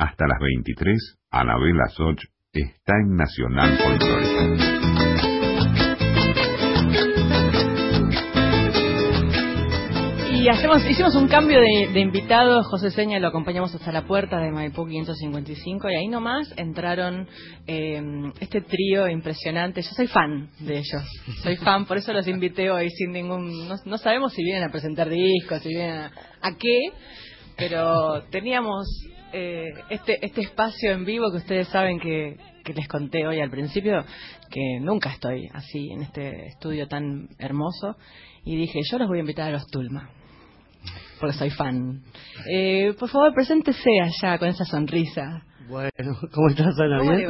Hasta 0.00 0.26
las 0.26 0.38
23, 0.40 1.18
Anabel 1.30 1.76
Soch 1.90 2.24
está 2.54 2.94
en 3.02 3.16
Nacional 3.16 3.76
Folclórica. 3.76 4.80
Y 10.32 10.48
hacemos, 10.48 10.86
hicimos 10.88 11.14
un 11.16 11.28
cambio 11.28 11.60
de, 11.60 12.00
invitado, 12.00 12.62
José 12.62 12.90
Seña 12.90 13.18
lo 13.18 13.28
acompañamos 13.28 13.74
hasta 13.74 13.92
la 13.92 14.06
puerta 14.06 14.38
de 14.38 14.50
Maipú 14.50 14.86
555 14.86 15.90
y 15.90 15.94
ahí 15.94 16.08
nomás 16.08 16.50
entraron 16.56 17.28
eh, 17.66 18.02
este 18.40 18.62
trío 18.62 19.06
impresionante. 19.06 19.82
Yo 19.82 19.90
soy 19.90 20.06
fan 20.06 20.48
de 20.60 20.78
ellos, 20.78 21.02
soy 21.42 21.56
fan, 21.56 21.84
por 21.84 21.98
eso 21.98 22.14
los 22.14 22.26
invité 22.26 22.70
hoy 22.70 22.88
sin 22.88 23.12
ningún... 23.12 23.68
No, 23.84 23.98
sabemos 23.98 24.32
si 24.32 24.42
vienen 24.42 24.64
a 24.64 24.72
presentar 24.72 25.10
discos, 25.10 25.60
si 25.60 25.68
vienen 25.68 26.10
a, 26.40 26.56
qué, 26.58 26.90
pero 27.58 28.22
teníamos 28.30 28.86
eh, 29.32 29.72
este, 29.90 30.24
este 30.24 30.40
espacio 30.42 30.92
en 30.92 31.04
vivo 31.04 31.30
que 31.30 31.38
ustedes 31.38 31.68
saben 31.68 31.98
que, 31.98 32.36
que 32.64 32.72
les 32.74 32.88
conté 32.88 33.26
hoy 33.26 33.40
al 33.40 33.50
principio, 33.50 34.04
que 34.50 34.80
nunca 34.80 35.10
estoy 35.10 35.48
así 35.52 35.90
en 35.90 36.02
este 36.02 36.46
estudio 36.46 36.86
tan 36.88 37.28
hermoso, 37.38 37.96
y 38.44 38.56
dije, 38.56 38.80
yo 38.90 38.98
los 38.98 39.08
voy 39.08 39.18
a 39.18 39.20
invitar 39.20 39.48
a 39.48 39.52
los 39.52 39.66
Tulma 39.66 40.10
porque 41.20 41.36
soy 41.36 41.50
fan. 41.50 42.02
Eh, 42.50 42.94
por 42.98 43.08
favor, 43.10 43.34
preséntese 43.34 43.90
allá 44.00 44.38
con 44.38 44.48
esa 44.48 44.64
sonrisa. 44.64 45.44
Bueno, 45.68 45.90
¿cómo 46.32 46.48
estás, 46.48 46.74
Ana? 46.80 47.02
¿Bien? 47.02 47.28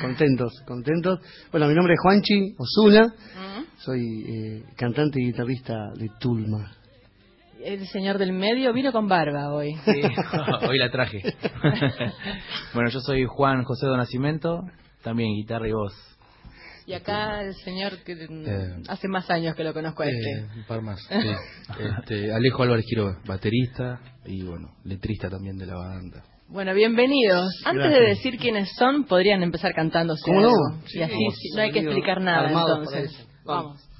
contentos, 0.00 0.52
contentos. 0.66 1.18
Bueno, 1.50 1.66
mi 1.66 1.74
nombre 1.74 1.94
es 1.94 2.00
Juanchi 2.00 2.54
Osuna, 2.58 3.12
soy 3.78 4.00
eh, 4.00 4.62
cantante 4.76 5.20
y 5.20 5.26
guitarrista 5.26 5.74
de 5.96 6.08
Tulma. 6.20 6.81
El 7.64 7.86
señor 7.86 8.18
del 8.18 8.32
medio 8.32 8.72
vino 8.72 8.90
con 8.90 9.06
barba 9.06 9.52
hoy. 9.52 9.74
Sí, 9.84 10.02
hoy 10.68 10.78
la 10.78 10.90
traje. 10.90 11.22
bueno, 12.74 12.90
yo 12.90 12.98
soy 13.00 13.24
Juan 13.24 13.62
José 13.62 13.86
de 13.86 13.96
Nacimiento, 13.96 14.62
también 15.02 15.34
guitarra 15.34 15.68
y 15.68 15.72
voz. 15.72 15.94
Y 16.86 16.94
acá 16.94 17.40
el 17.42 17.54
señor 17.54 17.98
que 18.04 18.14
eh, 18.14 18.82
hace 18.88 19.06
más 19.06 19.30
años 19.30 19.54
que 19.54 19.62
lo 19.62 19.72
conozco 19.72 20.02
a 20.02 20.06
este. 20.06 20.40
Eh, 20.40 20.46
un 20.56 20.64
par 20.64 20.82
más, 20.82 20.98
este, 22.00 22.32
Alejo 22.32 22.64
Álvarez 22.64 22.84
Quiero, 22.88 23.16
baterista 23.24 24.00
y 24.26 24.42
bueno, 24.42 24.74
letrista 24.84 25.30
también 25.30 25.56
de 25.56 25.66
la 25.66 25.76
banda. 25.76 26.24
Bueno, 26.48 26.74
bienvenidos. 26.74 27.48
Antes 27.64 27.92
de 27.92 28.00
decir 28.00 28.38
quiénes 28.38 28.70
son, 28.76 29.04
podrían 29.04 29.42
empezar 29.44 29.72
cantando. 29.72 30.16
¿Cómo 30.24 30.40
no? 30.40 30.50
y 30.92 31.00
así 31.00 31.16
no 31.54 31.62
hay 31.62 31.70
que 31.70 31.78
explicar 31.78 32.20
nada 32.20 32.48
entonces. 32.48 33.28
Vamos. 33.44 33.80
sol 33.80 33.91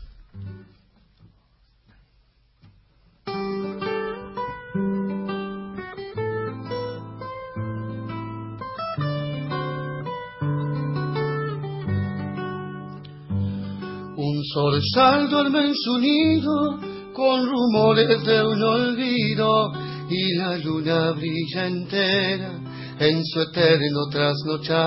zorzal 14.52 15.28
duerme 15.30 15.66
en 15.66 15.74
su 15.74 15.98
nido 15.98 16.78
con 17.14 17.46
rumores 17.46 18.22
de 18.24 18.46
un 18.46 18.62
olvido 18.62 19.72
y 20.08 20.36
la 20.36 20.58
luna 20.58 21.12
brilla 21.12 21.66
entera 21.66 22.50
en 22.98 23.24
su 23.24 23.40
eterno 23.40 24.08
trasnochar. 24.10 24.82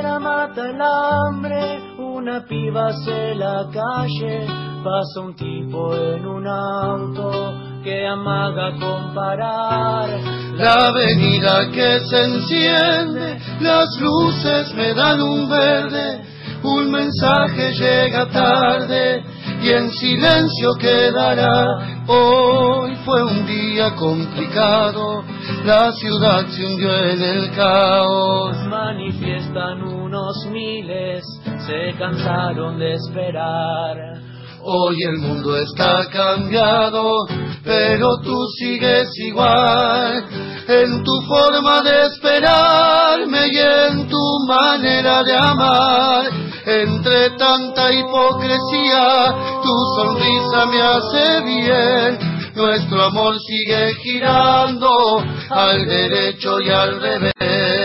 Una 0.00 0.18
mata 0.20 0.68
el 0.68 0.80
hambre, 0.80 1.80
una 1.98 2.44
piba 2.46 2.88
hace 2.88 3.34
la 3.34 3.66
calle, 3.72 4.46
pasa 4.84 5.20
un 5.20 5.34
tipo 5.34 5.94
en 5.94 6.26
un 6.26 6.46
auto 6.46 7.54
que 7.82 8.06
amaga 8.06 8.72
comparar. 8.78 10.20
La 10.56 10.88
avenida 10.88 11.70
que 11.70 12.00
se 12.00 12.24
enciende, 12.24 13.38
las 13.60 13.88
luces 14.00 14.74
me 14.74 14.94
dan 14.94 15.20
un 15.20 15.48
verde 15.48 16.21
un 16.64 16.90
mensaje 16.90 17.72
llega 17.72 18.28
tarde 18.28 19.22
y 19.62 19.70
en 19.70 19.90
silencio 19.90 20.74
quedará. 20.78 21.66
Hoy 22.06 22.96
fue 23.04 23.22
un 23.22 23.46
día 23.46 23.94
complicado, 23.94 25.24
la 25.64 25.92
ciudad 25.92 26.46
se 26.48 26.66
hundió 26.66 26.94
en 26.94 27.22
el 27.22 27.50
caos. 27.54 28.56
Manifiestan 28.68 29.82
unos 29.82 30.46
miles, 30.50 31.24
se 31.66 31.98
cansaron 31.98 32.78
de 32.78 32.94
esperar. 32.94 33.96
Hoy 34.64 34.96
el 35.02 35.18
mundo 35.18 35.56
está 35.56 36.08
cambiado, 36.08 37.26
pero 37.64 38.18
tú 38.22 38.36
sigues 38.58 39.08
igual 39.26 40.24
en 40.68 41.02
tu 41.02 41.20
forma 41.22 41.82
de 41.82 42.06
esperarme 42.06 43.48
y 43.50 43.58
en 43.58 44.08
tu 44.08 44.20
manera 44.46 45.24
de 45.24 45.36
amar 45.36 46.51
entre 46.66 47.30
tanta 47.30 47.92
hipocresía, 47.92 49.34
tu 49.62 49.74
sonrisa 49.96 50.66
me 50.66 50.82
hace 50.82 51.40
bien. 51.42 52.32
Nuestro 52.54 53.04
amor 53.04 53.34
sigue 53.40 53.94
girando 54.02 55.24
al 55.50 55.86
derecho 55.86 56.60
y 56.60 56.70
al 56.70 57.00
revés. 57.00 57.81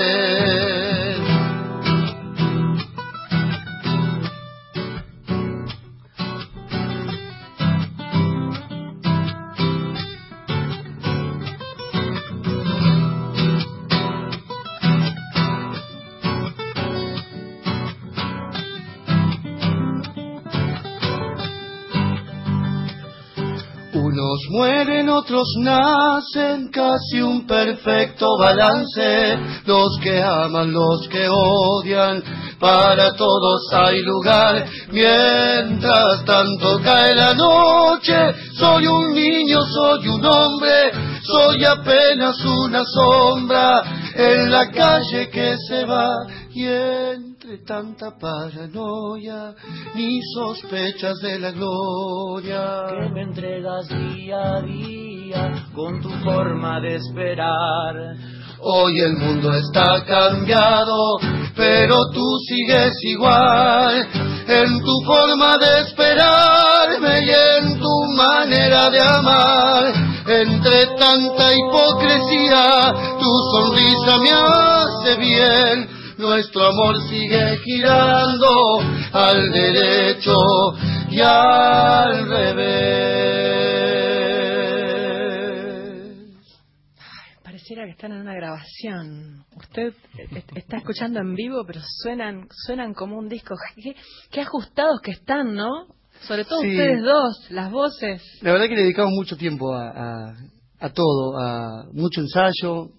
Mueren, 24.49 25.09
otros 25.09 25.47
nacen, 25.59 26.69
casi 26.69 27.21
un 27.21 27.45
perfecto 27.45 28.37
balance. 28.37 29.37
Los 29.65 29.97
que 30.01 30.21
aman, 30.21 30.71
los 30.71 31.07
que 31.07 31.27
odian, 31.29 32.23
para 32.59 33.13
todos 33.15 33.61
hay 33.73 34.01
lugar. 34.01 34.65
Mientras 34.91 36.25
tanto 36.25 36.79
cae 36.83 37.15
la 37.15 37.33
noche, 37.33 38.33
soy 38.57 38.87
un 38.87 39.13
niño, 39.13 39.61
soy 39.63 40.07
un 40.07 40.25
hombre, 40.25 40.91
soy 41.23 41.63
apenas 41.65 42.43
una 42.45 42.83
sombra 42.85 43.83
en 44.15 44.49
la 44.49 44.71
calle 44.71 45.29
que 45.29 45.55
se 45.67 45.85
va 45.85 46.25
y 46.53 47.26
entre 47.47 47.65
tanta 47.65 48.11
paranoia 48.19 49.55
ni 49.95 50.19
sospechas 50.35 51.15
de 51.21 51.39
la 51.39 51.51
gloria 51.51 52.87
que 52.89 53.09
me 53.13 53.21
entregas 53.21 53.87
día 53.87 54.57
a 54.57 54.61
día 54.61 55.67
con 55.73 56.01
tu 56.01 56.09
forma 56.25 56.81
de 56.81 56.95
esperar. 56.95 57.95
Hoy 58.59 58.99
el 58.99 59.13
mundo 59.13 59.53
está 59.53 60.03
cambiado, 60.03 61.19
pero 61.55 61.95
tú 62.13 62.25
sigues 62.49 62.93
igual 63.03 63.95
en 64.47 64.81
tu 64.83 65.01
forma 65.05 65.57
de 65.57 65.81
esperarme 65.83 67.21
y 67.23 67.29
en 67.29 67.79
tu 67.79 68.03
manera 68.17 68.89
de 68.89 68.99
amar. 68.99 69.93
Entre 70.27 70.85
tanta 70.97 71.53
hipocresía, 71.53 72.93
tu 73.17 73.31
sonrisa 73.53 74.17
me 74.17 74.31
hace 74.33 75.15
bien 75.15 75.96
nuestro 76.17 76.65
amor 76.65 76.95
sigue 77.09 77.57
girando 77.63 78.79
al 79.13 79.51
derecho 79.51 80.33
y 81.09 81.19
al 81.21 82.27
revés. 82.27 83.17
pareciera 87.43 87.85
que 87.85 87.91
están 87.91 88.11
en 88.13 88.21
una 88.21 88.33
grabación. 88.33 89.45
Usted 89.55 89.93
está 90.55 90.77
escuchando 90.77 91.19
en 91.19 91.33
vivo, 91.33 91.63
pero 91.65 91.81
suenan, 92.01 92.47
suenan 92.65 92.93
como 92.93 93.17
un 93.17 93.27
disco. 93.27 93.55
Qué, 94.31 94.41
ajustados 94.41 95.01
que 95.01 95.11
están, 95.11 95.53
¿no? 95.53 95.87
Sobre 96.27 96.45
todo 96.45 96.59
ustedes 96.59 97.03
dos, 97.03 97.51
las 97.51 97.71
voces. 97.71 98.21
La 98.41 98.53
verdad 98.53 98.67
que 98.67 98.75
le 98.75 98.83
dedicamos 98.83 99.11
mucho 99.13 99.35
tiempo 99.35 99.73
a, 99.73 100.33
a 100.79 100.89
todo, 100.93 101.37
a 101.39 101.85
mucho 101.91 102.21
ensayo, 102.21 102.89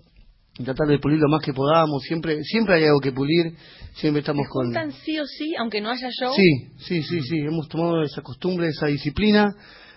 tratar 0.64 0.86
de 0.88 0.98
pulir 0.98 1.18
lo 1.18 1.28
más 1.28 1.42
que 1.42 1.52
podamos, 1.52 2.02
siempre 2.02 2.42
siempre 2.42 2.76
hay 2.76 2.84
algo 2.84 3.00
que 3.00 3.12
pulir, 3.12 3.54
siempre 3.94 4.20
estamos 4.20 4.46
con... 4.48 4.66
juntan 4.66 4.92
sí 4.92 5.18
o 5.18 5.26
sí, 5.26 5.54
aunque 5.58 5.80
no 5.80 5.90
haya 5.90 6.08
show? 6.10 6.32
Sí, 6.34 6.68
sí, 6.78 7.02
sí, 7.02 7.20
sí, 7.22 7.38
hemos 7.38 7.68
tomado 7.68 8.02
esa 8.02 8.22
costumbre, 8.22 8.68
esa 8.68 8.86
disciplina, 8.86 9.54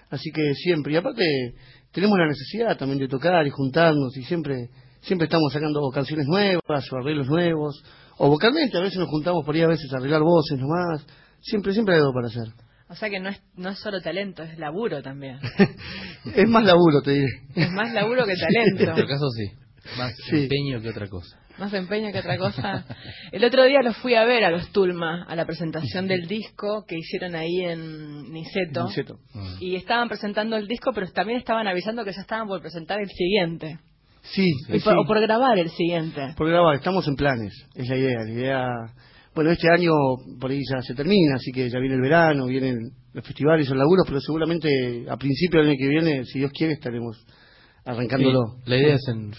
así 0.09 0.31
que 0.31 0.53
siempre, 0.55 0.93
y 0.93 0.95
aparte 0.97 1.25
tenemos 1.91 2.17
la 2.17 2.27
necesidad 2.27 2.77
también 2.77 2.99
de 2.99 3.07
tocar 3.07 3.45
y 3.45 3.49
juntarnos, 3.49 4.15
y 4.17 4.23
siempre 4.23 4.69
siempre 5.01 5.25
estamos 5.25 5.51
sacando 5.51 5.81
canciones 5.89 6.27
nuevas 6.27 6.91
o 6.91 6.97
arreglos 6.97 7.27
nuevos, 7.27 7.83
o 8.17 8.29
vocalmente, 8.29 8.77
a 8.77 8.81
veces 8.81 8.99
nos 8.99 9.09
juntamos 9.09 9.43
por 9.45 9.55
ahí 9.55 9.61
a 9.61 9.67
veces 9.67 9.91
a 9.93 9.97
arreglar 9.97 10.21
voces 10.21 10.59
nomás, 10.59 11.05
siempre, 11.41 11.73
siempre 11.73 11.95
hay 11.95 12.01
algo 12.01 12.13
para 12.13 12.27
hacer. 12.27 12.53
O 12.87 12.95
sea 12.95 13.09
que 13.09 13.21
no 13.21 13.29
es, 13.29 13.41
no 13.55 13.69
es 13.69 13.79
solo 13.79 14.01
talento, 14.01 14.43
es 14.43 14.59
laburo 14.59 15.01
también. 15.01 15.39
es 16.35 16.49
más 16.49 16.63
laburo, 16.65 17.01
te 17.01 17.11
diré. 17.11 17.27
Es 17.55 17.71
más 17.71 17.93
laburo 17.93 18.25
que 18.25 18.35
talento. 18.35 18.83
En 18.83 18.89
este 18.89 19.07
caso 19.07 19.29
sí. 19.29 19.60
Más 19.97 20.13
Sí. 20.29 20.43
empeño 20.43 20.81
que 20.81 20.89
otra 20.89 21.07
cosa. 21.07 21.37
Más 21.57 21.73
empeño 21.73 22.11
que 22.11 22.19
otra 22.19 22.37
cosa. 22.37 22.85
El 23.31 23.43
otro 23.43 23.63
día 23.65 23.81
los 23.83 23.97
fui 23.97 24.15
a 24.15 24.23
ver 24.25 24.43
a 24.45 24.51
los 24.51 24.71
Tulma, 24.71 25.23
a 25.27 25.35
la 25.35 25.45
presentación 25.45 26.07
del 26.07 26.27
disco 26.27 26.85
que 26.87 26.97
hicieron 26.97 27.35
ahí 27.35 27.61
en 27.65 28.31
Niceto. 28.31 28.85
Niceto. 28.85 29.19
Y 29.59 29.75
estaban 29.75 30.07
presentando 30.07 30.55
el 30.55 30.67
disco, 30.67 30.91
pero 30.93 31.07
también 31.11 31.39
estaban 31.39 31.67
avisando 31.67 32.03
que 32.05 32.13
ya 32.13 32.21
estaban 32.21 32.47
por 32.47 32.61
presentar 32.61 32.99
el 33.01 33.09
siguiente. 33.09 33.79
Sí, 34.23 34.45
Y 34.69 34.79
sí. 34.79 34.79
por- 34.83 34.97
O 34.99 35.05
por 35.05 35.19
grabar 35.19 35.57
el 35.57 35.69
siguiente. 35.69 36.33
Por 36.37 36.47
grabar, 36.49 36.75
estamos 36.75 37.07
en 37.07 37.15
planes, 37.15 37.53
es 37.75 37.89
la 37.89 37.97
idea. 37.97 38.19
La 38.23 38.31
idea, 38.31 38.65
bueno, 39.35 39.49
este 39.51 39.67
año 39.71 39.91
por 40.39 40.51
ahí 40.51 40.59
ya 40.71 40.81
se 40.81 40.93
termina, 40.93 41.35
así 41.35 41.51
que 41.51 41.69
ya 41.69 41.79
viene 41.79 41.95
el 41.95 42.01
verano, 42.01 42.45
vienen 42.45 42.77
los 43.13 43.25
festivales, 43.25 43.67
los 43.67 43.77
laburos, 43.77 44.05
pero 44.07 44.19
seguramente 44.21 45.05
a 45.09 45.17
principio 45.17 45.59
del 45.59 45.69
año 45.71 45.77
que 45.77 45.87
viene, 45.87 46.25
si 46.25 46.39
Dios 46.39 46.51
quiere, 46.53 46.73
estaremos 46.73 47.17
arrancándolo. 47.85 48.57
La 48.65 48.77
idea 48.77 48.95
es 48.95 49.07
en 49.07 49.33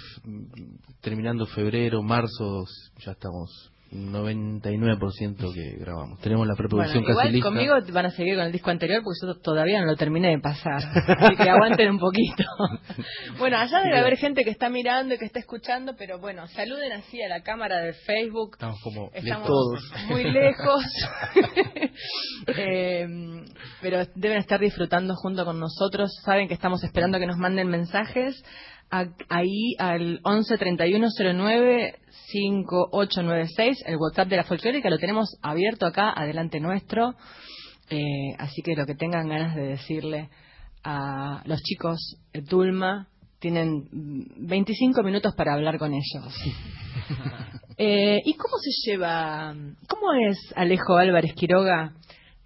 terminando 1.00 1.46
febrero, 1.46 2.02
marzo, 2.02 2.64
ya 2.98 3.12
estamos 3.12 3.71
99% 3.92 5.52
que 5.54 5.76
grabamos. 5.78 6.18
Tenemos 6.20 6.46
la 6.46 6.54
Bueno, 6.54 6.56
preproducción 6.56 7.02
casi 7.04 7.12
igual 7.12 7.32
lista. 7.32 7.48
conmigo 7.48 7.74
van 7.92 8.06
a 8.06 8.10
seguir 8.10 8.36
con 8.36 8.46
el 8.46 8.52
disco 8.52 8.70
anterior 8.70 9.02
porque 9.04 9.18
yo 9.26 9.40
todavía 9.40 9.80
no 9.80 9.86
lo 9.86 9.96
terminé 9.96 10.28
de 10.30 10.38
pasar. 10.38 10.82
Así 11.18 11.36
que 11.36 11.50
aguanten 11.50 11.90
un 11.90 11.98
poquito. 11.98 12.44
bueno, 13.38 13.58
allá 13.58 13.80
debe 13.82 13.98
haber 13.98 14.16
gente 14.16 14.44
que 14.44 14.50
está 14.50 14.68
mirando 14.70 15.14
y 15.14 15.18
que 15.18 15.26
está 15.26 15.38
escuchando, 15.40 15.94
pero 15.98 16.18
bueno, 16.18 16.46
saluden 16.48 16.92
así 16.92 17.20
a 17.22 17.28
la 17.28 17.42
cámara 17.42 17.78
de 17.80 17.92
Facebook. 17.92 18.52
Estamos 18.54 18.80
como 18.82 19.10
Estamos 19.12 19.46
todos. 19.46 19.92
muy 20.08 20.24
lejos. 20.24 20.84
Eh, 22.56 23.06
pero 23.80 24.04
deben 24.14 24.38
estar 24.38 24.58
disfrutando 24.58 25.14
junto 25.14 25.44
con 25.44 25.60
nosotros. 25.60 26.10
Saben 26.24 26.48
que 26.48 26.54
estamos 26.54 26.82
esperando 26.82 27.18
que 27.18 27.26
nos 27.26 27.36
manden 27.36 27.68
mensajes 27.68 28.42
a- 28.92 29.08
ahí 29.28 29.74
al 29.78 30.20
11 30.22 30.56
31 30.58 31.08
09 31.34 31.98
5896, 32.32 33.82
el 33.86 33.96
WhatsApp 33.96 34.28
de 34.28 34.36
la 34.36 34.44
folclórica. 34.44 34.88
Lo 34.90 34.98
tenemos 34.98 35.36
abierto 35.42 35.86
acá, 35.86 36.12
adelante 36.14 36.60
nuestro. 36.60 37.14
Eh, 37.90 38.34
así 38.38 38.62
que 38.62 38.76
lo 38.76 38.86
que 38.86 38.94
tengan 38.94 39.28
ganas 39.28 39.54
de 39.56 39.62
decirle 39.62 40.28
a 40.84 41.42
los 41.46 41.60
chicos 41.62 42.16
de 42.32 42.42
Tulma, 42.42 43.08
tienen 43.40 43.88
mm, 43.90 44.46
25 44.46 45.02
minutos 45.02 45.34
para 45.36 45.54
hablar 45.54 45.78
con 45.78 45.92
ellos. 45.92 46.34
Eh, 47.78 48.20
¿Y 48.26 48.34
cómo 48.34 48.54
se 48.58 48.90
lleva, 48.90 49.54
cómo 49.88 50.12
es 50.28 50.36
Alejo 50.54 50.98
Álvarez 50.98 51.32
Quiroga 51.34 51.94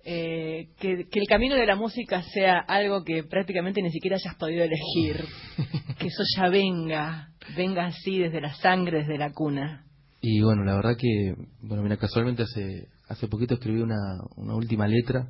eh, 0.09 0.69
que, 0.79 1.09
que 1.11 1.19
el 1.19 1.27
camino 1.27 1.57
de 1.57 1.67
la 1.67 1.75
música 1.75 2.23
sea 2.23 2.61
algo 2.61 3.03
que 3.03 3.25
prácticamente 3.25 3.83
ni 3.83 3.91
siquiera 3.91 4.17
hayas 4.17 4.37
podido 4.37 4.65
elegir? 4.65 5.25
Que 5.99 6.09
eso 6.09 6.23
ya 6.37 6.51
venga, 6.51 7.31
venga 7.57 7.87
así 7.87 8.19
desde 8.19 8.43
la 8.43 8.53
sangre, 8.55 8.99
desde 8.99 9.17
la 9.17 9.33
cuna. 9.33 9.87
Y 10.21 10.43
bueno, 10.43 10.63
la 10.63 10.77
verdad 10.77 10.95
que, 10.99 11.35
bueno, 11.63 11.83
mira, 11.83 11.97
casualmente 11.97 12.43
hace 12.43 12.89
hace 13.09 13.29
poquito 13.29 13.55
escribí 13.55 13.81
una, 13.81 13.97
una 14.37 14.55
última 14.55 14.87
letra 14.87 15.27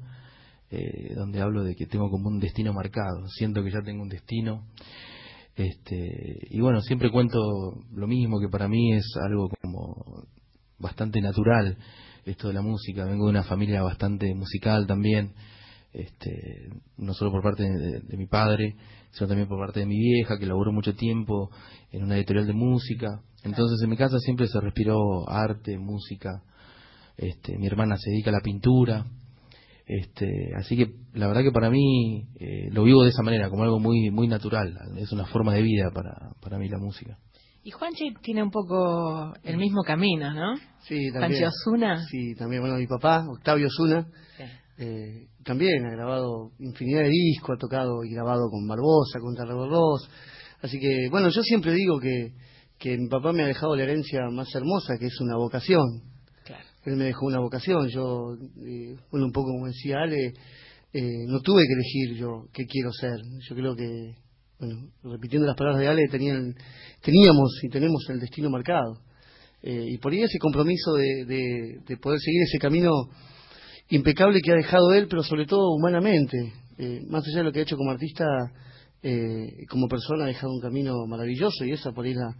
eh, 0.70 1.14
donde 1.14 1.40
hablo 1.40 1.62
de 1.62 1.76
que 1.76 1.86
tengo 1.86 2.10
como 2.10 2.28
un 2.28 2.40
destino 2.40 2.72
marcado. 2.72 3.28
Siento 3.28 3.62
que 3.62 3.70
ya 3.70 3.82
tengo 3.82 4.02
un 4.02 4.08
destino. 4.08 4.66
Este, 5.54 6.48
y 6.50 6.60
bueno, 6.60 6.80
siempre 6.80 7.10
cuento 7.10 7.38
lo 7.92 8.06
mismo, 8.06 8.40
que 8.40 8.48
para 8.48 8.68
mí 8.68 8.92
es 8.92 9.06
algo 9.22 9.48
como 9.62 10.26
bastante 10.78 11.20
natural 11.20 11.78
esto 12.26 12.48
de 12.48 12.54
la 12.54 12.62
música. 12.62 13.04
Vengo 13.04 13.26
de 13.26 13.30
una 13.30 13.44
familia 13.44 13.82
bastante 13.82 14.34
musical 14.34 14.86
también, 14.86 15.32
este, 15.92 16.68
no 16.98 17.14
solo 17.14 17.30
por 17.30 17.42
parte 17.42 17.62
de, 17.62 18.16
mi 18.16 18.26
padre, 18.26 18.76
sino 19.12 19.28
también 19.28 19.48
por 19.48 19.58
parte 19.58 19.80
de 19.80 19.86
mi 19.86 19.98
vieja, 19.98 20.38
que 20.38 20.46
laburó 20.46 20.72
mucho 20.72 20.94
tiempo 20.94 21.50
en 21.92 22.02
una 22.04 22.16
editorial 22.16 22.46
de 22.46 22.52
música. 22.52 23.22
Entonces 23.44 23.80
en 23.82 23.90
mi 23.90 23.96
casa 23.96 24.18
siempre 24.18 24.48
se 24.48 24.60
respiró 24.60 25.28
arte, 25.28 25.78
música. 25.78 26.42
Este, 27.16 27.56
mi 27.58 27.66
hermana 27.66 27.96
se 27.96 28.10
dedica 28.10 28.30
a 28.30 28.34
la 28.34 28.40
pintura. 28.40 29.06
Este, 29.86 30.50
así 30.58 30.76
que 30.76 30.94
la 31.12 31.28
verdad 31.28 31.42
que 31.42 31.52
para 31.52 31.70
mí 31.70 32.26
eh, 32.40 32.68
lo 32.72 32.82
vivo 32.82 33.04
de 33.04 33.10
esa 33.10 33.22
manera, 33.22 33.48
como 33.48 33.62
algo 33.62 33.78
muy 33.78 34.10
muy 34.10 34.26
natural. 34.26 34.76
Es 34.98 35.12
una 35.12 35.26
forma 35.26 35.54
de 35.54 35.62
vida 35.62 35.90
para, 35.94 36.32
para 36.42 36.58
mí 36.58 36.68
la 36.68 36.78
música. 36.78 37.18
Y 37.66 37.72
Juanchi 37.72 38.14
tiene 38.22 38.44
un 38.44 38.50
poco 38.52 39.34
el 39.42 39.56
mismo 39.56 39.82
camino, 39.82 40.32
¿no? 40.32 40.54
Sí, 40.86 41.10
Juanchi 41.10 41.18
también. 41.18 41.44
Osuna. 41.46 42.06
Sí, 42.08 42.36
también, 42.36 42.62
bueno, 42.62 42.76
mi 42.76 42.86
papá, 42.86 43.26
Octavio 43.28 43.66
Osuna, 43.66 44.06
eh, 44.78 45.26
también 45.42 45.84
ha 45.84 45.90
grabado 45.90 46.52
infinidad 46.60 47.00
de 47.00 47.08
discos, 47.08 47.56
ha 47.56 47.58
tocado 47.58 48.04
y 48.04 48.14
grabado 48.14 48.48
con 48.50 48.68
Barbosa, 48.68 49.18
con 49.18 49.34
Tarragó 49.34 49.66
Ross. 49.68 50.08
Así 50.62 50.78
que, 50.78 51.08
bueno, 51.10 51.28
yo 51.28 51.42
siempre 51.42 51.72
digo 51.72 51.98
que, 51.98 52.34
que 52.78 52.96
mi 52.96 53.08
papá 53.08 53.32
me 53.32 53.42
ha 53.42 53.48
dejado 53.48 53.74
la 53.74 53.82
herencia 53.82 54.20
más 54.30 54.54
hermosa, 54.54 54.96
que 54.96 55.06
es 55.06 55.20
una 55.20 55.36
vocación. 55.36 56.04
Claro. 56.44 56.64
Él 56.84 56.94
me 56.94 57.06
dejó 57.06 57.26
una 57.26 57.40
vocación. 57.40 57.88
Yo, 57.88 58.36
eh, 58.64 58.94
bueno, 59.10 59.26
un 59.26 59.32
poco 59.32 59.50
como 59.50 59.66
decía 59.66 59.96
Ale, 60.04 60.34
eh, 60.92 61.26
no 61.26 61.40
tuve 61.40 61.64
que 61.66 61.72
elegir 61.72 62.16
yo 62.16 62.46
qué 62.52 62.64
quiero 62.64 62.92
ser. 62.92 63.18
Yo 63.48 63.56
creo 63.56 63.74
que, 63.74 64.14
bueno, 64.58 64.88
repitiendo 65.02 65.46
las 65.46 65.56
palabras 65.56 65.80
de 65.80 65.88
Ale, 65.88 66.08
tenían, 66.08 66.54
teníamos 67.02 67.50
y 67.62 67.68
tenemos 67.68 68.04
el 68.08 68.20
destino 68.20 68.50
marcado. 68.50 69.00
Eh, 69.62 69.86
y 69.92 69.98
por 69.98 70.12
ahí 70.12 70.22
ese 70.22 70.38
compromiso 70.38 70.94
de, 70.94 71.24
de- 71.24 71.78
de 71.86 71.96
poder 71.96 72.18
seguir 72.20 72.42
ese 72.42 72.58
camino 72.58 72.90
impecable 73.88 74.40
que 74.40 74.52
ha 74.52 74.56
dejado 74.56 74.92
él, 74.94 75.06
pero 75.08 75.22
sobre 75.22 75.46
todo 75.46 75.74
humanamente. 75.74 76.36
Eh, 76.78 77.00
más 77.08 77.24
allá 77.26 77.38
de 77.38 77.44
lo 77.44 77.52
que 77.52 77.60
ha 77.60 77.62
hecho 77.62 77.76
como 77.76 77.90
artista, 77.90 78.24
eh, 79.02 79.64
como 79.68 79.88
persona 79.88 80.24
ha 80.24 80.28
dejado 80.28 80.52
un 80.52 80.60
camino 80.60 80.94
maravilloso 81.06 81.64
y 81.64 81.72
esa 81.72 81.92
por 81.92 82.04
ahí 82.04 82.14
la, 82.14 82.34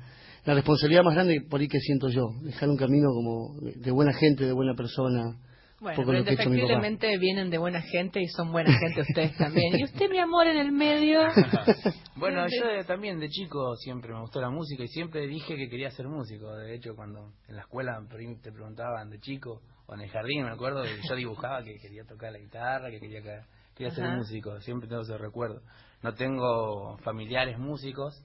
la 0.45 0.55
responsabilidad 0.55 1.03
más 1.05 1.15
grande 1.15 1.41
por 1.49 1.61
ahí 1.61 1.69
que 1.69 1.81
siento 1.81 2.09
yo, 2.09 2.27
dejar 2.43 2.69
un 2.69 2.77
camino 2.77 3.09
como 3.12 3.61
de 3.61 3.91
buena 3.91 4.12
gente, 4.12 4.45
de 4.45 4.53
buena 4.53 4.75
persona. 4.75 5.37
Bueno, 5.78 6.02
pero 6.06 6.19
indefectiblemente 6.19 7.19
vienen 7.19 7.50
de 7.50 7.58
buena 7.58 7.82
gente 7.82 8.20
y 8.20 8.26
son 8.28 8.50
buena 8.50 8.73
gente 8.78 9.02
ustedes 9.02 9.37
también. 9.37 9.78
Y 9.78 9.84
usted, 9.84 10.08
mi 10.11 10.19
amor, 10.19 10.46
en 10.46 10.56
el 10.58 10.73
medio. 10.73 11.20
Bueno, 12.17 12.46
yo 12.49 12.67
de- 12.67 12.84
también 12.84 13.20
de 13.20 13.28
chico 13.28 13.76
siempre 13.76 14.11
me 14.14 14.20
gustó 14.20 14.40
la 14.40 14.49
música 14.49 14.82
y 14.82 14.88
siempre 14.88 15.26
dije 15.26 15.55
que 15.55 15.69
quería 15.69 15.90
ser 15.90 16.08
músico. 16.08 16.50
De 16.56 16.75
hecho, 16.75 16.96
cuando 16.96 17.32
en 17.46 17.56
la 17.56 17.61
escuela 17.62 18.00
por 18.08 18.19
ahí 18.19 18.34
te 18.43 18.50
preguntaban 18.52 19.11
de 19.11 19.20
chico 19.20 19.61
o 19.87 19.94
en 19.94 20.00
el 20.00 20.08
jardín, 20.11 20.44
me 20.44 20.50
acuerdo, 20.50 20.82
que 20.82 20.99
yo 21.06 21.14
dibujaba 21.14 21.62
que 21.62 21.76
quería 21.76 22.05
tocar 22.06 22.32
la 22.32 22.38
guitarra, 22.38 22.90
que 22.90 23.00
quería, 23.00 23.20
que- 23.20 23.43
quería 23.75 23.94
ser 23.94 24.08
músico. 24.17 24.58
Siempre 24.62 24.88
tengo 24.88 25.02
ese 25.02 25.19
recuerdo. 25.19 25.61
No 26.02 26.14
tengo 26.14 26.96
familiares 27.05 27.58
músicos, 27.58 28.19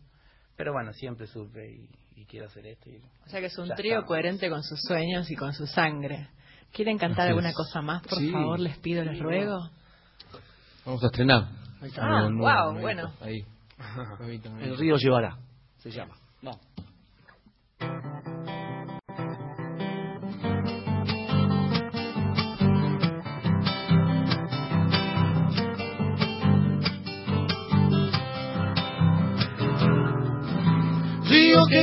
pero 0.56 0.72
bueno, 0.72 0.94
siempre 0.94 1.28
supe 1.28 1.70
y, 1.70 1.90
y 2.22 2.26
quiero 2.26 2.46
hacer 2.46 2.66
esto. 2.68 2.90
y 2.90 2.96
O 3.26 3.30
sea 3.30 3.42
que 3.42 3.48
es 3.48 3.58
un 3.58 3.68
trío 3.76 3.92
estamos. 3.96 4.08
coherente 4.08 4.50
con 4.50 4.64
sus 4.64 4.80
sueños 4.88 5.30
y 5.30 5.36
con 5.36 5.52
su 5.54 5.68
sangre. 5.68 6.30
¿Quieren 6.72 6.98
cantar 6.98 7.28
alguna 7.28 7.54
cosa 7.54 7.82
más? 7.82 8.02
Por 8.04 8.18
Sí. 8.20 8.32
favor, 8.32 8.60
les 8.60 8.78
pido, 8.78 9.04
les 9.04 9.20
ruego. 9.20 9.70
Vamos 10.86 11.04
a 11.04 11.08
estrenar. 11.08 11.48
Ah, 12.00 12.30
wow, 12.32 12.80
bueno. 12.80 13.12
Ahí. 13.22 13.44
El 14.62 14.78
río 14.78 14.96
llevará, 14.98 15.38
se 15.80 15.90
llama. 15.92 16.16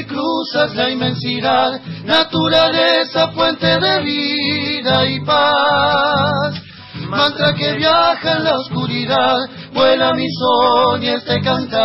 Cruzas 0.06 0.74
la 0.74 0.90
inmensidad, 0.90 1.80
naturaleza, 2.04 3.30
fuente 3.32 3.66
de 3.66 4.00
vida 4.00 5.06
y 5.06 5.20
paz. 5.24 6.62
Mantra 7.08 7.54
que 7.54 7.74
viaja 7.74 8.36
en 8.36 8.44
la 8.44 8.58
oscuridad, 8.58 9.38
vuela 9.72 10.12
mi 10.14 10.26
son 10.30 11.02
y 11.02 11.08
este 11.08 11.40
cantar. 11.40 11.78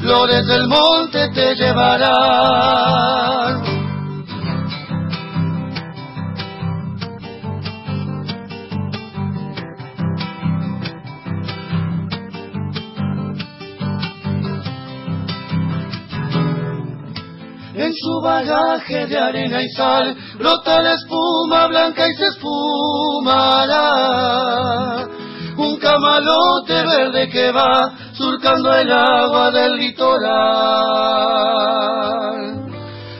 Flores 0.00 0.46
del 0.46 0.68
monte 0.68 1.28
te 1.30 1.54
llevarán. 1.54 3.67
Su 18.00 18.20
bagaje 18.20 19.06
de 19.06 19.18
arena 19.18 19.62
y 19.62 19.68
sal 19.70 20.16
brota 20.38 20.82
la 20.82 20.92
espuma 20.94 21.66
blanca 21.66 22.06
y 22.06 22.14
se 22.14 22.26
esfumará. 22.26 23.88
Un 25.56 25.76
camalote 25.78 26.84
verde 26.86 27.28
que 27.30 27.50
va 27.50 27.92
surcando 28.12 28.72
el 28.74 28.92
agua 28.92 29.50
del 29.50 29.76
litoral. 29.76 30.28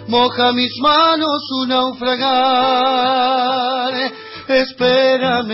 Moja 0.07 0.53
mis 0.53 0.73
manos 0.81 1.43
su 1.49 1.67
naufragar, 1.67 2.33
espérame. 4.49 5.51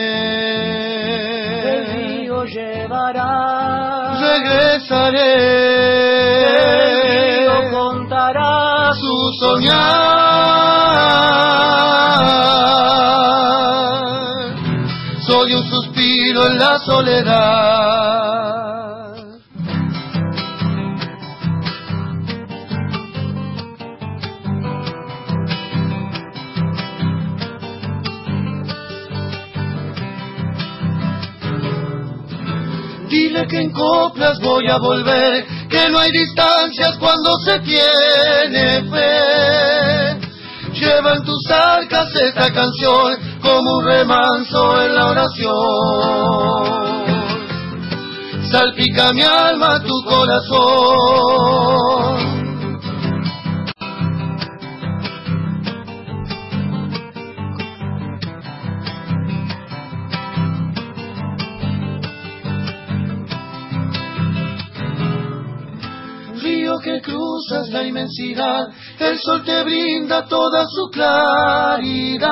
El 1.65 1.87
río 1.87 2.45
llevará. 2.45 4.21
Regresaré. 4.21 6.04
Soñar. 9.33 10.35
Soy 15.27 15.55
un 15.55 15.71
suspiro 15.71 16.47
en 16.49 16.59
la 16.59 16.79
soledad. 16.79 18.25
Dile 33.09 33.47
que 33.47 33.61
en 33.61 33.71
coplas 33.71 34.41
voy 34.41 34.67
a 34.69 34.79
volver, 34.79 35.47
que 35.75 35.91
no 35.91 35.99
hay 35.99 36.13
distancias 36.13 36.97
cuando 36.99 37.33
se 37.45 37.59
tiene 37.61 38.89
fe. 38.89 40.21
Lleva 40.73 41.15
en 41.15 41.25
tus 41.25 41.51
arcas 41.51 42.15
esta 42.15 42.53
canción 42.53 43.19
como 43.43 43.79
un 43.79 43.85
remanso 43.85 44.81
en 44.83 44.95
la 44.95 45.07
oración. 45.11 45.55
Salpica 48.51 49.13
mi 49.13 49.23
alma 49.23 49.83
tu 49.83 50.01
corazón. 50.05 51.55
Que 66.85 67.01
cruzas 67.01 67.71
la 67.71 67.83
inmensidad, 67.83 68.69
el 69.01 69.19
sol 69.19 69.43
te 69.43 69.65
brinda 69.65 70.27
toda 70.27 70.67
su 70.67 70.91
claridad. 70.93 72.29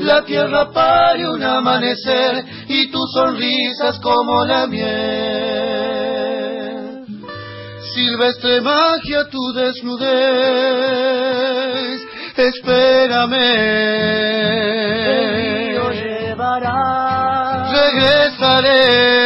La 0.00 0.24
tierra 0.24 0.70
pare 0.72 1.28
un 1.28 1.42
amanecer 1.42 2.42
y 2.68 2.90
tu 2.90 2.98
sonrisa 3.12 3.90
es 3.90 3.98
como 3.98 4.46
la 4.46 4.66
miel. 4.66 4.90
Silvestre 7.94 8.62
magia 8.62 9.28
tu 9.28 9.52
desnudez, 9.52 10.10
espérame. 12.34 13.34
el 15.04 15.34
río 15.34 15.90
llevará. 15.90 17.70
Regresaré. 17.72 19.20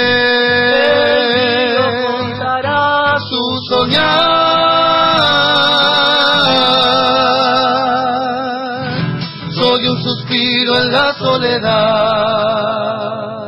Soledad. 11.60 13.44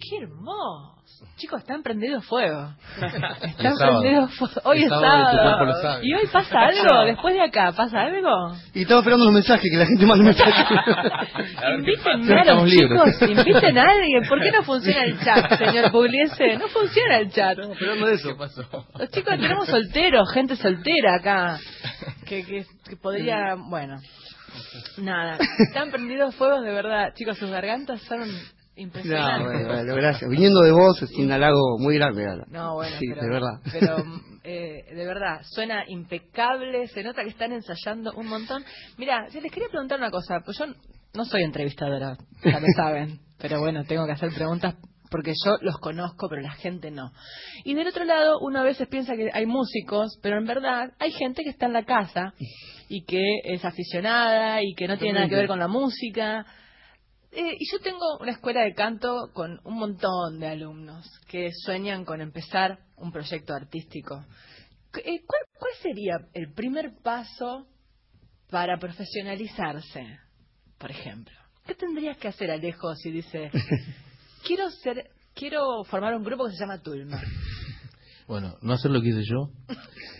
¡Qué 0.00 0.16
hermoso! 0.22 0.94
Chicos, 1.36 1.60
están 1.60 1.82
prendidos 1.84 2.24
fuego. 2.26 2.74
Están 2.96 3.74
prendidos 3.78 4.34
fuego. 4.34 4.54
Hoy 4.64 4.82
Es 4.82 4.88
sábado 4.88 5.18
y 5.32 5.36
tu 5.36 5.42
cuerpo 5.42 5.64
lo 5.64 5.72
sábado. 5.74 5.82
sabe. 5.82 6.06
¿Y 6.06 6.14
hoy 6.14 6.26
pasa 6.32 6.58
algo? 6.60 7.04
Después 7.06 7.34
de 7.34 7.42
acá, 7.42 7.72
¿pasa 7.76 8.00
algo? 8.00 8.56
Y 8.74 8.82
estaba 8.82 9.00
esperando 9.00 9.24
los 9.26 9.34
mensajes, 9.34 9.70
que 9.70 9.76
la 9.76 9.86
gente 9.86 10.06
mande 10.06 10.24
mensajes. 10.24 10.54
Invítenme 11.78 12.40
a 12.40 12.44
los 12.44 12.66
Estamos 12.66 12.70
chicos, 12.70 13.22
inviten 13.22 13.78
a 13.78 13.82
alguien. 13.82 14.22
¿Por 14.28 14.40
qué 14.40 14.50
no 14.50 14.62
funciona 14.64 15.04
el 15.04 15.20
chat, 15.20 15.58
señor 15.58 15.90
Pugliese? 15.92 16.56
No 16.58 16.66
funciona 16.68 17.18
el 17.18 17.30
chat. 17.30 17.56
esperando 17.58 18.08
eso. 18.08 18.28
¿Qué 18.30 18.34
pasó? 18.34 18.62
Los 18.98 19.10
chicos 19.10 19.36
tenemos 19.38 19.68
solteros, 19.68 20.32
gente 20.32 20.56
soltera 20.56 21.16
acá. 21.20 21.58
Que, 22.26 22.44
que, 22.44 22.64
que 22.88 22.96
podría, 22.96 23.54
bueno. 23.56 23.96
Nada, 24.98 25.38
están 25.58 25.90
prendidos 25.90 26.34
fuegos 26.36 26.62
de 26.64 26.72
verdad. 26.72 27.12
Chicos, 27.14 27.38
sus 27.38 27.50
gargantas 27.50 28.00
son 28.02 28.20
No, 28.20 28.36
impresionantes. 28.76 29.46
bueno, 29.46 29.68
bueno, 29.68 29.94
gracias. 29.94 30.30
Viniendo 30.30 30.60
de 30.60 30.72
vos 30.72 31.02
es 31.02 31.10
un 31.12 31.30
halago 31.32 31.78
muy 31.78 31.96
grande. 31.96 32.24
No, 32.48 32.74
bueno, 32.74 32.96
Sí, 32.98 33.06
pero, 33.08 33.22
de 33.22 33.28
verdad. 33.28 33.60
pero 33.72 33.96
eh, 34.44 34.84
de 34.94 35.06
verdad, 35.06 35.40
suena 35.42 35.84
impecable, 35.88 36.86
se 36.88 37.02
nota 37.02 37.22
que 37.22 37.30
están 37.30 37.52
ensayando 37.52 38.12
un 38.16 38.26
montón. 38.28 38.64
Mira, 38.96 39.28
si 39.30 39.40
les 39.40 39.52
quería 39.52 39.68
preguntar 39.68 39.98
una 39.98 40.10
cosa, 40.10 40.40
pues 40.44 40.56
yo 40.58 40.66
no 41.14 41.24
soy 41.24 41.42
entrevistadora, 41.42 42.16
ya 42.44 42.60
lo 42.60 42.66
saben, 42.76 43.18
pero 43.38 43.60
bueno, 43.60 43.84
tengo 43.84 44.06
que 44.06 44.12
hacer 44.12 44.30
preguntas 44.32 44.74
porque 45.10 45.32
yo 45.44 45.56
los 45.60 45.78
conozco, 45.78 46.28
pero 46.28 46.42
la 46.42 46.52
gente 46.52 46.90
no. 46.90 47.12
Y 47.64 47.74
del 47.74 47.88
otro 47.88 48.04
lado, 48.04 48.38
uno 48.40 48.60
a 48.60 48.64
veces 48.64 48.88
piensa 48.88 49.16
que 49.16 49.30
hay 49.32 49.46
músicos, 49.46 50.18
pero 50.22 50.38
en 50.38 50.46
verdad 50.46 50.92
hay 50.98 51.12
gente 51.12 51.42
que 51.42 51.50
está 51.50 51.66
en 51.66 51.72
la 51.72 51.84
casa 51.84 52.34
y 52.88 53.04
que 53.04 53.22
es 53.44 53.64
aficionada 53.64 54.62
y 54.62 54.74
que 54.74 54.88
no 54.88 54.98
tiene 54.98 55.14
nada 55.14 55.28
que 55.28 55.36
ver 55.36 55.46
con 55.48 55.58
la 55.58 55.68
música. 55.68 56.46
Eh, 57.30 57.56
y 57.58 57.70
yo 57.70 57.78
tengo 57.80 58.18
una 58.20 58.32
escuela 58.32 58.62
de 58.62 58.74
canto 58.74 59.30
con 59.34 59.60
un 59.64 59.78
montón 59.78 60.38
de 60.40 60.48
alumnos 60.48 61.06
que 61.28 61.50
sueñan 61.52 62.04
con 62.04 62.20
empezar 62.20 62.78
un 62.96 63.12
proyecto 63.12 63.54
artístico. 63.54 64.24
Eh, 64.94 65.20
¿cuál, 65.26 65.42
¿Cuál 65.58 65.72
sería 65.82 66.14
el 66.32 66.52
primer 66.52 66.92
paso 67.02 67.66
para 68.50 68.78
profesionalizarse, 68.78 70.18
por 70.78 70.90
ejemplo? 70.90 71.34
¿Qué 71.66 71.74
tendrías 71.74 72.16
que 72.16 72.28
hacer, 72.28 72.50
Alejo, 72.50 72.94
si 72.94 73.10
dice, 73.10 73.50
quiero 74.48 74.70
ser, 74.70 75.10
quiero 75.34 75.84
formar 75.84 76.14
un 76.16 76.24
grupo 76.24 76.46
que 76.46 76.52
se 76.54 76.58
llama 76.60 76.78
Tulma? 76.82 77.20
Bueno, 78.26 78.56
no 78.60 78.74
hacer 78.74 78.90
lo 78.90 79.00
que 79.00 79.08
hice 79.08 79.22
yo, 79.24 79.48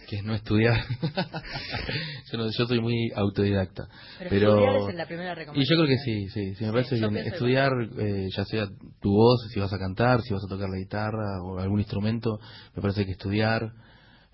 que 0.09 0.17
es 0.17 0.25
no 0.25 0.35
estudiar. 0.35 0.83
yo, 2.33 2.39
no- 2.39 2.51
yo 2.51 2.67
soy 2.67 2.81
muy 2.81 3.13
autodidacta. 3.15 3.87
Pero, 4.19 4.31
Pero, 4.31 4.49
estudiar 4.55 4.89
es 4.91 4.95
la 4.95 5.07
primera 5.07 5.33
y 5.33 5.35
recomendación. 5.35 5.79
yo 5.79 5.85
creo 5.85 5.95
que 5.95 6.03
sí, 6.03 6.29
sí, 6.31 6.55
sí, 6.55 6.65
me 6.65 6.73
parece 6.73 6.95
bien. 6.97 7.17
Estudiar, 7.19 7.71
eh, 7.99 8.29
ya 8.35 8.47
sea 8.47 8.67
tu 9.03 9.11
voz, 9.13 9.47
si 9.53 9.61
vas 9.61 9.75
a 9.75 9.79
cantar, 9.79 10.23
si 10.23 10.33
vas 10.33 10.43
a 10.43 10.49
tocar 10.49 10.71
la 10.71 10.79
guitarra 10.79 11.43
o 11.43 11.59
algún 11.59 11.81
instrumento, 11.81 12.39
me 12.75 12.81
parece 12.81 13.05
que 13.05 13.13
estudiar, 13.13 13.73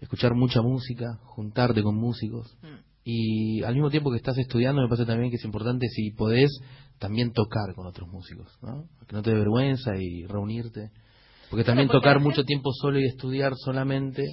escuchar 0.00 0.34
mucha 0.34 0.62
música, 0.62 1.18
juntarte 1.24 1.82
con 1.82 1.96
músicos. 1.96 2.56
Mm. 2.62 2.93
Y 3.04 3.62
al 3.62 3.74
mismo 3.74 3.90
tiempo 3.90 4.10
que 4.10 4.16
estás 4.16 4.38
estudiando, 4.38 4.80
me 4.80 4.88
parece 4.88 5.04
también 5.04 5.30
que 5.30 5.36
es 5.36 5.44
importante, 5.44 5.88
si 5.88 6.10
podés, 6.12 6.50
también 6.98 7.32
tocar 7.32 7.74
con 7.74 7.86
otros 7.86 8.08
músicos, 8.08 8.56
¿no? 8.62 8.88
Que 9.06 9.14
no 9.14 9.22
te 9.22 9.30
dé 9.30 9.36
vergüenza 9.36 9.94
y 9.96 10.24
reunirte. 10.26 10.90
Porque 11.50 11.64
también 11.64 11.88
porque 11.88 11.98
tocar 11.98 12.20
mucho 12.20 12.44
tiempo 12.44 12.72
solo 12.72 12.98
y 12.98 13.04
estudiar 13.04 13.52
solamente, 13.56 14.24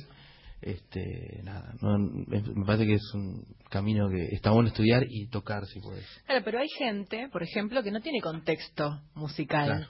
este, 0.61 1.41
nada, 1.43 1.73
no, 1.81 1.97
me 1.99 2.65
parece 2.65 2.85
que 2.85 2.93
es 2.93 3.13
un 3.13 3.43
camino 3.69 4.09
que 4.09 4.33
está 4.33 4.51
bueno 4.51 4.69
estudiar 4.69 5.05
y 5.09 5.27
tocar 5.27 5.65
si 5.65 5.81
podés. 5.81 6.05
Claro, 6.25 6.41
pero 6.45 6.59
hay 6.59 6.69
gente, 6.69 7.27
por 7.29 7.43
ejemplo, 7.43 7.83
que 7.83 7.91
no 7.91 7.99
tiene 7.99 8.21
contexto 8.21 9.01
musical, 9.15 9.67
Claro. 9.67 9.87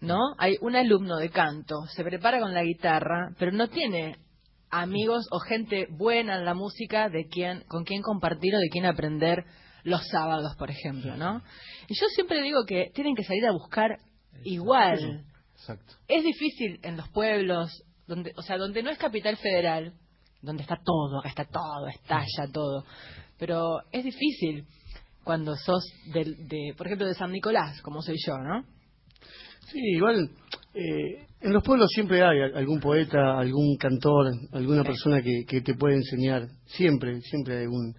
¿no? 0.00 0.18
Hay 0.38 0.56
un 0.60 0.74
alumno 0.74 1.18
de 1.18 1.30
canto, 1.30 1.86
se 1.94 2.02
prepara 2.02 2.40
con 2.40 2.52
la 2.52 2.64
guitarra, 2.64 3.32
pero 3.38 3.52
no 3.52 3.68
tiene 3.68 4.16
amigos 4.82 5.26
o 5.30 5.38
gente 5.38 5.86
buena 5.90 6.36
en 6.36 6.44
la 6.44 6.54
música 6.54 7.08
de 7.08 7.26
quien, 7.28 7.62
con 7.68 7.84
quien 7.84 8.02
compartir 8.02 8.54
o 8.54 8.58
de 8.58 8.68
quien 8.68 8.86
aprender 8.86 9.44
los 9.84 10.06
sábados, 10.08 10.56
por 10.56 10.70
ejemplo, 10.70 11.16
¿no? 11.16 11.42
Y 11.88 11.94
yo 11.94 12.06
siempre 12.08 12.42
digo 12.42 12.64
que 12.66 12.90
tienen 12.94 13.14
que 13.14 13.24
salir 13.24 13.46
a 13.46 13.52
buscar 13.52 13.98
igual. 14.44 15.24
Exacto. 15.54 15.94
Es 16.08 16.24
difícil 16.24 16.80
en 16.82 16.96
los 16.96 17.08
pueblos, 17.10 17.84
donde, 18.06 18.32
o 18.36 18.42
sea, 18.42 18.56
donde 18.56 18.82
no 18.82 18.90
es 18.90 18.98
capital 18.98 19.36
federal, 19.36 19.94
donde 20.42 20.62
está 20.62 20.78
todo, 20.82 21.20
acá 21.20 21.28
está 21.28 21.44
todo, 21.44 21.86
estalla 21.88 22.52
todo, 22.52 22.84
pero 23.38 23.80
es 23.92 24.04
difícil 24.04 24.66
cuando 25.22 25.56
sos 25.56 25.84
del, 26.12 26.48
de, 26.48 26.74
por 26.76 26.86
ejemplo, 26.86 27.06
de 27.06 27.14
San 27.14 27.32
Nicolás, 27.32 27.80
como 27.82 28.02
soy 28.02 28.16
yo, 28.26 28.36
¿no? 28.38 28.64
Sí, 29.70 29.78
igual 29.96 30.30
eh, 30.74 31.26
en 31.40 31.52
los 31.52 31.62
pueblos 31.62 31.88
siempre 31.94 32.22
hay 32.22 32.40
al- 32.40 32.56
algún 32.56 32.80
poeta, 32.80 33.38
algún 33.38 33.76
cantor, 33.76 34.32
alguna 34.52 34.82
persona 34.84 35.22
que, 35.22 35.44
que 35.46 35.60
te 35.60 35.74
puede 35.74 35.96
enseñar. 35.96 36.46
Siempre, 36.66 37.20
siempre 37.22 37.58
hay 37.58 37.62
algún. 37.64 37.94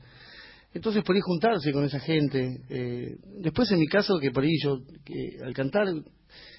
Entonces 0.74 1.04
por 1.04 1.16
ahí 1.16 1.22
juntarse 1.24 1.72
con 1.72 1.86
esa 1.86 2.00
gente. 2.00 2.58
eh, 2.70 3.16
después 3.42 3.72
en 3.72 3.80
mi 3.80 3.88
caso, 3.88 4.20
que 4.20 4.32
por 4.32 4.44
ahí 4.44 4.58
yo, 4.64 4.78
que 5.06 5.38
al 5.46 5.54
cantar, 5.54 5.88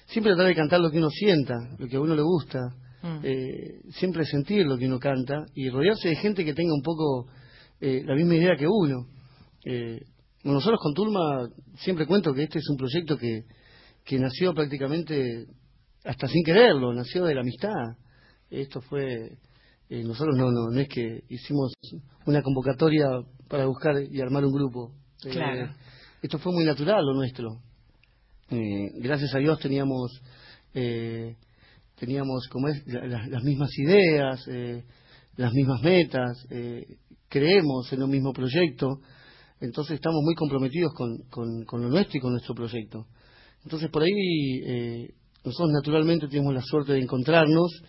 siempre 0.07 0.31
tratar 0.33 0.47
de 0.47 0.55
cantar 0.55 0.79
lo 0.79 0.89
que 0.89 0.97
uno 0.97 1.09
sienta, 1.09 1.55
lo 1.77 1.87
que 1.87 1.97
a 1.97 2.01
uno 2.01 2.15
le 2.15 2.21
gusta. 2.23 2.59
Mm. 3.03 3.19
eh, 3.21 3.79
siempre 3.91 4.25
sentir 4.25 4.65
lo 4.65 4.75
que 4.75 4.87
uno 4.87 4.97
canta 4.97 5.45
y 5.53 5.69
rodearse 5.69 6.09
de 6.09 6.15
gente 6.15 6.43
que 6.43 6.55
tenga 6.55 6.73
un 6.73 6.81
poco 6.81 7.27
eh, 7.79 8.01
la 8.03 8.15
misma 8.15 8.33
idea 8.35 8.55
que 8.57 8.65
uno. 8.67 9.05
Eh, 9.63 9.99
nosotros 10.43 10.79
con 10.81 10.95
Tulma 10.95 11.47
siempre 11.75 12.07
cuento 12.07 12.33
que 12.33 12.43
este 12.43 12.57
es 12.57 12.67
un 12.71 12.75
proyecto 12.77 13.15
que, 13.15 13.41
que 14.07 14.17
nació 14.17 14.53
prácticamente 14.53 15.45
hasta 16.05 16.27
sin 16.29 16.41
quererlo, 16.45 16.93
nació 16.93 17.25
de 17.25 17.35
la 17.35 17.41
amistad. 17.41 17.73
Esto 18.49 18.79
fue, 18.79 19.37
eh, 19.89 20.03
nosotros 20.05 20.37
no, 20.37 20.49
no, 20.49 20.69
no 20.71 20.79
es 20.79 20.87
que 20.87 21.23
hicimos 21.27 21.73
una 22.25 22.41
convocatoria 22.41 23.05
para 23.49 23.65
buscar 23.65 23.95
y 24.09 24.21
armar 24.21 24.45
un 24.45 24.53
grupo. 24.53 24.93
Eh, 25.25 25.31
Claro. 25.31 25.73
esto 26.21 26.39
fue 26.39 26.53
muy 26.53 26.63
natural 26.63 27.03
lo 27.05 27.15
nuestro. 27.15 27.49
Eh, 28.49 28.91
gracias 29.01 29.35
a 29.35 29.39
Dios 29.39 29.59
teníamos, 29.59 30.09
eh, 30.73 31.35
teníamos 31.99 32.47
como 32.49 32.69
es, 32.69 32.87
la- 32.87 33.05
la- 33.05 33.27
las 33.27 33.43
mismas 33.43 33.69
ideas, 33.77 34.47
las 35.35 35.51
mismas 35.53 35.81
metas, 35.81 36.47
creemos 37.27 37.91
en 37.91 38.03
un 38.03 38.09
mismo 38.09 38.31
proyecto, 38.31 39.01
entonces 39.59 39.95
estamos 39.95 40.21
muy 40.23 40.33
comprometidos 40.35 40.93
con, 40.93 41.17
con, 41.29 41.65
con 41.65 41.81
lo 41.81 41.89
nuestro 41.89 42.17
y 42.17 42.21
con 42.21 42.31
nuestro 42.31 42.55
proyecto. 42.55 43.05
Entonces 43.63 43.89
por 43.89 44.03
ahí 44.03 44.61
eh, 44.65 45.13
nosotros 45.43 45.71
naturalmente 45.71 46.27
tenemos 46.27 46.53
la 46.53 46.61
suerte 46.61 46.93
de 46.93 46.99
encontrarnos 46.99 47.81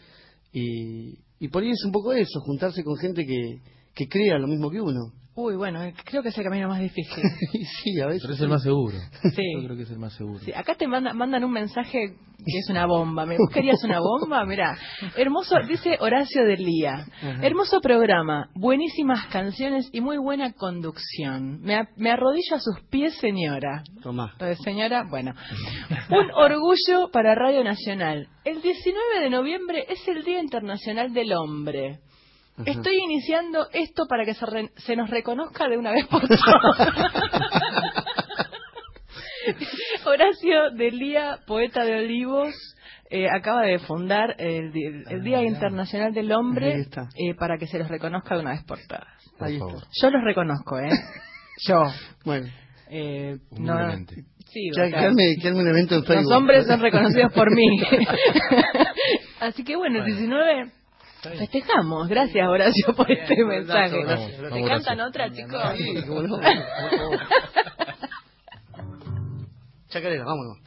y, 0.52 1.18
y 1.38 1.48
por 1.48 1.62
ahí 1.62 1.70
es 1.70 1.84
un 1.84 1.92
poco 1.92 2.12
eso, 2.12 2.40
juntarse 2.40 2.82
con 2.82 2.96
gente 2.96 3.24
que, 3.24 3.60
que 3.94 4.08
crea 4.08 4.38
lo 4.38 4.46
mismo 4.46 4.70
que 4.70 4.80
uno. 4.80 5.12
Uy, 5.40 5.54
bueno, 5.54 5.84
eh, 5.84 5.94
creo 6.04 6.20
que 6.20 6.30
es 6.30 6.38
el 6.38 6.42
camino 6.42 6.66
más 6.68 6.80
difícil. 6.80 7.22
Sí, 7.84 8.00
a 8.00 8.06
veces. 8.06 8.22
Pero 8.22 8.34
es 8.34 8.40
el 8.40 8.48
más 8.48 8.62
seguro. 8.62 8.96
Sí. 9.36 9.42
Yo 9.54 9.64
creo 9.64 9.76
que 9.76 9.82
es 9.84 9.90
el 9.90 9.98
más 10.00 10.12
seguro. 10.14 10.40
Sí, 10.40 10.52
acá 10.52 10.74
te 10.74 10.88
manda- 10.88 11.12
mandan 11.14 11.44
un 11.44 11.52
mensaje 11.52 12.16
que 12.44 12.58
es 12.58 12.68
una 12.70 12.86
bomba. 12.86 13.24
¿Me 13.24 13.36
¿Vos 13.38 13.48
querías 13.52 13.82
una 13.84 14.00
bomba? 14.00 14.44
Mira, 14.44 14.76
hermoso, 15.16 15.54
dice 15.68 15.96
Horacio 16.00 16.44
del 16.44 16.64
Lía. 16.64 17.06
Hermoso 17.42 17.80
programa, 17.80 18.48
buenísimas 18.56 19.26
canciones 19.26 19.88
y 19.92 20.00
muy 20.00 20.18
buena 20.18 20.52
conducción. 20.54 21.60
Me, 21.60 21.76
a- 21.76 21.88
me 21.96 22.10
arrodillo 22.10 22.56
a 22.56 22.60
sus 22.60 22.80
pies, 22.90 23.14
señora. 23.18 23.82
Tomá. 24.02 24.34
Señora, 24.64 25.04
bueno. 25.08 25.34
Un 26.10 26.30
orgullo 26.34 27.10
para 27.12 27.34
Radio 27.36 27.62
Nacional. 27.62 28.26
El 28.44 28.60
19 28.60 29.20
de 29.20 29.30
noviembre 29.30 29.84
es 29.88 30.00
el 30.08 30.24
Día 30.24 30.40
Internacional 30.40 31.12
del 31.12 31.32
Hombre. 31.32 32.00
Estoy 32.66 32.96
iniciando 33.04 33.66
esto 33.72 34.06
para 34.08 34.24
que 34.24 34.34
se, 34.34 34.46
re- 34.46 34.70
se 34.76 34.96
nos 34.96 35.10
reconozca 35.10 35.68
de 35.68 35.76
una 35.78 35.92
vez 35.92 36.06
por 36.06 36.22
todas. 36.26 36.38
Horacio 40.04 40.70
Delía, 40.76 41.38
poeta 41.46 41.84
de 41.84 41.98
Olivos, 42.00 42.54
eh, 43.10 43.26
acaba 43.30 43.62
de 43.62 43.78
fundar 43.78 44.34
el, 44.38 44.72
el 45.08 45.22
Día 45.22 45.42
Internacional 45.42 46.12
del 46.12 46.30
Hombre 46.32 46.86
eh, 47.16 47.34
para 47.38 47.56
que 47.58 47.66
se 47.66 47.78
los 47.78 47.88
reconozca 47.88 48.34
de 48.34 48.40
una 48.42 48.50
vez 48.52 48.64
por 48.64 48.78
todas. 48.86 49.06
Por 49.38 49.48
Ahí 49.48 49.58
favor. 49.58 49.74
está. 49.76 49.88
Yo 50.02 50.10
los 50.10 50.24
reconozco, 50.24 50.78
¿eh? 50.78 50.90
Yo. 51.66 51.82
Bueno, 52.24 52.46
Eh, 52.90 53.36
no, 53.58 53.74
sí, 54.46 54.70
arme 54.94 55.36
un 55.54 55.68
evento 55.68 55.96
en 55.96 56.04
Facebook. 56.04 56.30
los 56.30 56.32
hombres 56.32 56.66
son 56.66 56.80
reconocidos 56.80 57.32
por 57.32 57.50
mí. 57.54 57.80
Así 59.40 59.64
que 59.64 59.76
bueno, 59.76 60.04
el 60.04 60.16
19 60.16 60.72
festejamos. 61.22 62.08
Gracias, 62.08 62.46
Horacio, 62.48 62.94
por 62.96 63.10
este 63.10 63.34
Bien, 63.34 63.48
mensaje. 63.48 64.02
gracias, 64.02 64.06
gracias. 64.06 64.36
¿Te 64.36 64.48
Vamos, 64.48 64.68
cantan 64.68 65.00
Horacio. 65.00 65.08
otra, 65.08 65.30
chicos? 65.32 65.62
Sí. 65.76 65.94
Chacarera, 69.88 70.24
vámonos. 70.26 70.58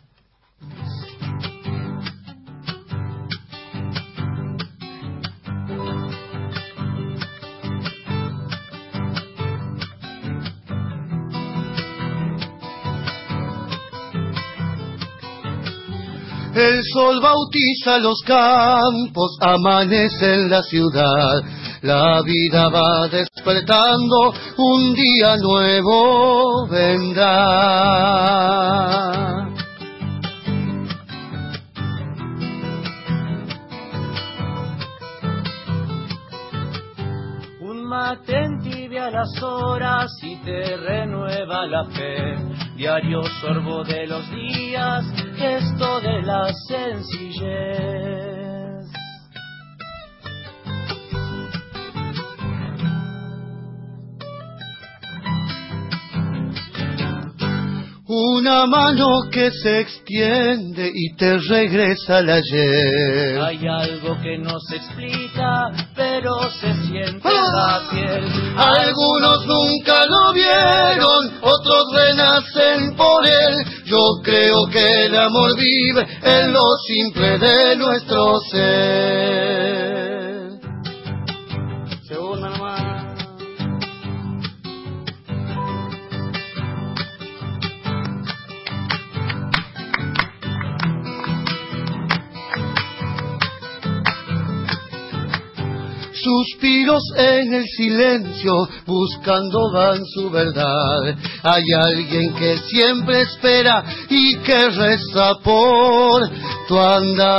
El 16.62 16.84
sol 16.94 17.20
bautiza 17.20 17.98
los 17.98 18.22
campos, 18.22 19.36
amanece 19.42 20.36
en 20.36 20.48
la 20.48 20.62
ciudad. 20.62 21.42
La 21.82 22.22
vida 22.22 22.70
va 22.70 23.08
despertando, 23.08 24.32
un 24.58 24.94
día 24.94 25.38
nuevo 25.38 26.68
vendrá. 26.68 27.32
Un 37.60 37.84
mate 37.86 38.38
entibia 38.38 39.10
las 39.10 39.42
horas 39.42 40.12
y 40.22 40.36
te 40.44 40.78
renueva 40.78 41.66
la 41.66 41.86
fe. 41.86 42.51
Diario 42.82 43.22
sorbo 43.40 43.84
de 43.84 44.08
los 44.08 44.28
días, 44.32 45.06
gesto 45.38 46.02
de 46.02 46.20
la 46.24 46.52
sencillez. 46.68 48.41
Una 58.42 58.66
mano 58.66 59.06
que 59.32 59.52
se 59.52 59.82
extiende 59.82 60.90
y 60.92 61.16
te 61.16 61.38
regresa 61.38 62.18
al 62.18 62.28
ayer. 62.28 63.40
Hay 63.40 63.68
algo 63.68 64.20
que 64.20 64.36
no 64.40 64.60
se 64.68 64.78
explica, 64.78 65.70
pero 65.96 66.50
se 66.60 66.74
siente 66.88 67.18
en 67.18 67.22
¡Ah! 67.24 67.52
la 67.54 67.92
piel. 67.92 68.26
Algunos 68.58 69.46
nunca 69.46 70.08
lo 70.08 70.34
vieron, 70.34 71.38
otros 71.40 71.84
renacen 71.94 72.96
por 72.96 73.28
él. 73.28 73.84
Yo 73.86 74.00
creo 74.24 74.66
que 74.72 75.06
el 75.06 75.16
amor 75.20 75.56
vive 75.56 76.08
en 76.24 76.52
lo 76.52 76.64
simple 76.88 77.38
de 77.38 77.76
nuestro 77.76 78.40
ser. 78.52 80.21
Suspiros 96.24 97.02
en 97.18 97.54
el 97.54 97.66
silencio, 97.66 98.68
buscando 98.86 99.72
van 99.74 100.06
su 100.06 100.30
verdad. 100.30 101.16
Hay 101.42 101.64
alguien 101.74 102.34
que 102.36 102.58
siempre 102.58 103.22
espera 103.22 103.84
y 104.10 104.38
que 104.38 104.70
reza 104.70 105.34
por 105.44 106.30
tu 106.68 106.80
andar. 106.80 107.32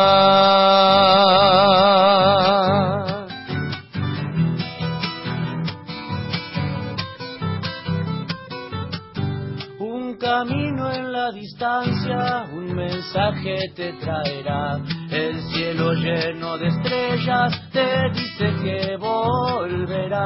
Un 9.78 10.16
camino 10.18 10.90
en 10.92 11.12
la 11.12 11.30
distancia, 11.30 12.46
un 12.52 12.74
mensaje 12.74 13.70
te 13.76 13.92
traerá. 14.00 14.82
El 15.12 15.42
cielo 15.52 15.92
lleno 15.92 16.56
de 16.56 16.68
estrellas 16.68 17.52
te 17.70 18.10
dice 18.14 18.50
que 18.62 18.96
volverá. 18.96 20.24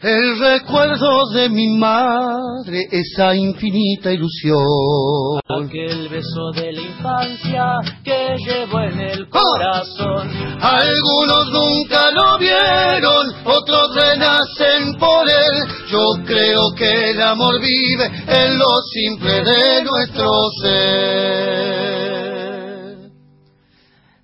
El 0.00 0.38
recuerdo 0.38 1.30
de 1.34 1.48
mi 1.48 1.76
madre, 1.76 2.86
esa 2.92 3.34
infinita 3.34 4.12
ilusión. 4.12 5.40
Aquel 5.62 6.08
beso 6.08 6.50
de 6.54 6.72
la 6.72 6.80
infancia 6.82 7.80
que 8.02 8.36
llevo 8.46 8.80
en 8.80 8.98
el 9.00 9.28
corazón. 9.28 10.30
Algunos 10.60 11.50
nunca 11.52 12.10
lo 12.10 12.38
vieron, 12.38 13.34
otros 13.44 13.94
renacen 13.94 14.96
por 14.98 15.28
él. 15.28 15.64
Yo 15.88 16.14
creo 16.24 16.74
que 16.76 17.10
el 17.10 17.22
amor 17.22 17.60
vive 17.60 18.06
en 18.26 18.58
lo 18.58 18.80
simple 18.92 19.42
de 19.42 19.84
nuestro 19.84 20.50
ser. 20.62 21.44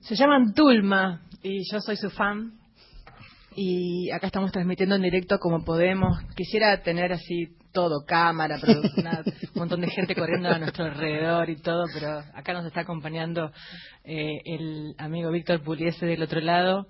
Se 0.01 0.17
llaman 0.17 0.53
Tulma 0.55 1.21
y 1.43 1.63
yo 1.71 1.81
soy 1.81 1.97
su 1.97 2.11
fan. 2.11 2.60
Y 3.57 4.11
acá 4.13 4.27
estamos 4.29 4.53
transmitiendo 4.53 4.95
en 4.95 5.03
directo 5.03 5.39
como 5.39 5.65
podemos. 5.65 6.19
Quisiera 6.37 6.83
tener 6.83 7.13
así 7.13 7.49
todo, 7.73 8.05
cámara, 8.07 8.59
una- 8.97 9.23
un 9.25 9.51
montón 9.55 9.81
de 9.81 9.91
gente 9.91 10.15
corriendo 10.15 10.49
a 10.49 10.59
nuestro 10.59 10.85
alrededor 10.85 11.51
y 11.51 11.57
todo, 11.57 11.85
pero 11.93 12.21
acá 12.35 12.53
nos 12.53 12.65
está 12.67 12.81
acompañando 12.83 13.51
eh, 14.05 14.41
el 14.45 14.95
amigo 14.99 15.31
Víctor 15.31 15.63
Puliese 15.63 16.07
del 16.07 16.23
otro 16.23 16.41
lado 16.41 16.87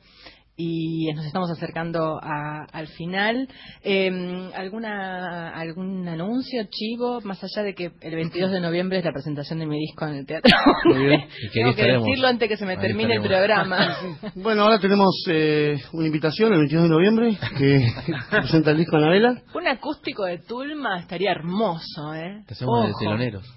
y 0.62 1.12
nos 1.14 1.24
estamos 1.24 1.50
acercando 1.50 2.18
a- 2.22 2.64
al 2.72 2.86
final. 2.88 3.48
Eh, 3.82 4.50
¿alguna, 4.54 5.50
¿Algún 5.50 6.06
anuncio, 6.06 6.64
chivo, 6.70 7.20
más 7.22 7.42
allá 7.42 7.62
de 7.64 7.74
que 7.74 7.90
el 8.00 8.14
22 8.14 8.50
de 8.50 8.60
noviembre 8.60 8.98
es 8.98 9.04
la 9.04 9.12
presentación 9.12 9.58
de 9.60 9.66
mi 9.66 9.78
disco 9.78 10.06
en 10.06 10.14
el 10.16 10.26
teatro? 10.26 10.50
Muy 10.84 11.04
bien. 11.06 11.20
Y 11.42 11.48
Tengo 11.50 11.66
que 11.74 11.80
estaremos. 11.80 12.04
decirlo 12.04 12.28
antes 12.28 12.48
que 12.48 12.56
se 12.56 12.66
me 12.66 12.72
Ahí 12.72 12.78
termine 12.80 13.14
el 13.14 13.22
programa. 13.22 13.96
Bueno, 14.34 14.62
ahora 14.62 14.78
tenemos 14.78 15.14
eh, 15.28 15.78
una 15.92 16.06
invitación 16.06 16.52
el 16.52 16.58
22 16.60 16.84
de 16.84 16.90
noviembre 16.90 17.38
que 17.58 17.88
presenta 18.30 18.70
el 18.72 18.78
disco 18.78 18.96
Anabela. 18.96 19.42
Un 19.54 19.66
acústico 19.66 20.24
de 20.24 20.38
Tulma 20.38 20.98
estaría 21.00 21.30
hermoso, 21.32 22.14
¿eh? 22.14 22.42
Que 22.46 22.54
hacemos 22.54 22.84
de 22.84 22.90
Ojo, 22.90 22.98
teloneros. 23.00 23.56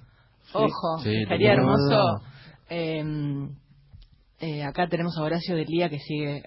Ojo, 0.53 0.97
Sí, 1.03 1.15
estaría 1.23 1.53
hermoso. 1.53 2.21
Eh, 2.69 3.03
eh, 4.39 4.63
acá 4.63 4.87
tenemos 4.87 5.17
a 5.17 5.23
Horacio 5.23 5.55
de 5.55 5.65
Lía 5.65 5.89
que 5.89 5.99
sigue 5.99 6.43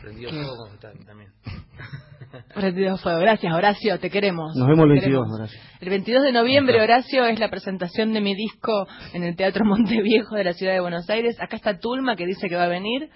Prendido 0.00 0.30
fuego 0.30 0.66
está 0.74 0.92
también. 1.06 1.30
Prendido 2.54 2.96
fuego. 2.96 3.20
Gracias, 3.20 3.52
Horacio, 3.52 3.98
te 3.98 4.10
queremos. 4.10 4.54
Nos 4.56 4.66
vemos 4.68 4.84
el 4.84 5.00
Te 5.00 5.00
22, 5.00 5.04
queremos. 5.04 5.40
Horacio. 5.40 5.60
El 5.80 5.90
22 5.90 6.22
de 6.22 6.32
noviembre, 6.32 6.80
Horacio, 6.80 7.24
es 7.26 7.38
la 7.38 7.50
presentación 7.50 8.12
de 8.12 8.20
mi 8.20 8.34
disco 8.34 8.86
en 9.12 9.22
el 9.22 9.36
Teatro 9.36 9.64
Monteviejo 9.66 10.34
de 10.34 10.44
la 10.44 10.52
Ciudad 10.52 10.72
de 10.72 10.80
Buenos 10.80 11.08
Aires. 11.10 11.36
Acá 11.40 11.56
está 11.56 11.78
Tulma, 11.78 12.16
que 12.16 12.26
dice 12.26 12.48
que 12.48 12.56
va 12.56 12.64
a 12.64 12.68
venir. 12.68 13.10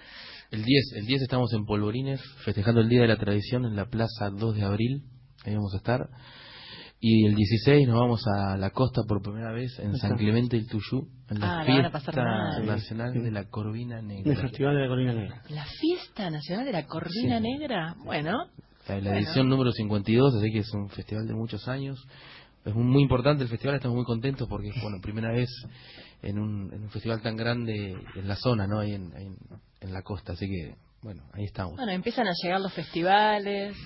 El 0.51 0.63
10, 0.63 0.93
el 0.97 1.05
10 1.05 1.23
estamos 1.23 1.51
en 1.53 1.65
Polvorines, 1.65 2.21
festejando 2.45 2.81
el 2.81 2.87
Día 2.87 3.01
de 3.01 3.07
la 3.07 3.17
Tradición 3.17 3.65
en 3.65 3.75
la 3.75 3.85
Plaza 3.85 4.29
2 4.29 4.55
de 4.55 4.63
Abril, 4.63 5.03
ahí 5.45 5.53
vamos 5.53 5.73
a 5.73 5.77
estar. 5.77 6.07
Y 6.99 7.27
el 7.27 7.35
16 7.35 7.87
nos 7.87 7.99
vamos 7.99 8.23
a 8.27 8.57
la 8.57 8.71
costa 8.71 9.03
por 9.07 9.21
primera 9.21 9.51
vez 9.51 9.77
en 9.79 9.95
San 9.97 10.17
Clemente 10.17 10.57
del 10.57 10.67
Tuyú, 10.67 11.07
en 11.29 11.39
la 11.39 11.59
Ah, 11.59 11.63
fiesta 11.63 12.23
nacional 12.65 13.13
de 13.13 13.31
la 13.31 13.45
Corvina 13.49 14.01
Negra. 14.01 14.33
el 14.33 14.41
Festival 14.41 14.75
de 14.75 14.81
la 14.81 14.87
Colina 14.87 15.13
Negra. 15.13 15.41
La 15.49 15.65
fiesta 15.65 16.29
nacional 16.31 16.65
de 16.65 16.71
la 16.71 16.85
Corvina 16.87 17.37
Sí. 17.37 17.43
Negra. 17.43 17.95
Bueno, 18.03 18.31
La, 18.87 18.99
la 18.99 19.17
edición 19.17 19.47
número 19.47 19.71
52, 19.71 20.35
así 20.37 20.51
que 20.51 20.59
es 20.59 20.73
un 20.73 20.89
festival 20.89 21.27
de 21.27 21.33
muchos 21.35 21.67
años. 21.67 22.03
Es 22.65 22.73
muy, 22.73 23.03
importante 23.03 23.43
el 23.43 23.49
festival, 23.49 23.75
estamos 23.75 23.95
muy 23.95 24.05
contentos 24.05 24.47
porque 24.49 24.69
es 24.69 24.81
bueno, 24.81 24.97
primera 25.01 25.31
vez 25.31 25.49
en 26.23 26.39
un, 26.39 26.73
en 26.73 26.81
un 26.81 26.89
festival 26.89 27.21
tan 27.21 27.35
grande 27.37 27.95
en 28.15 28.27
la 28.27 28.35
zona, 28.35 28.65
¿no? 28.65 28.79
Ahí 28.79 28.93
en, 28.95 29.13
ahí 29.15 29.25
en, 29.27 29.37
en 29.81 29.93
la 29.93 30.01
costa, 30.01 30.33
así 30.33 30.47
que 30.47 30.75
bueno, 31.03 31.21
ahí 31.33 31.43
estamos. 31.45 31.75
bueno, 31.75 31.91
empiezan 31.91 32.27
a 32.27 32.31
llegar 32.43 32.59
los 32.59 32.73
festivales 32.73 33.77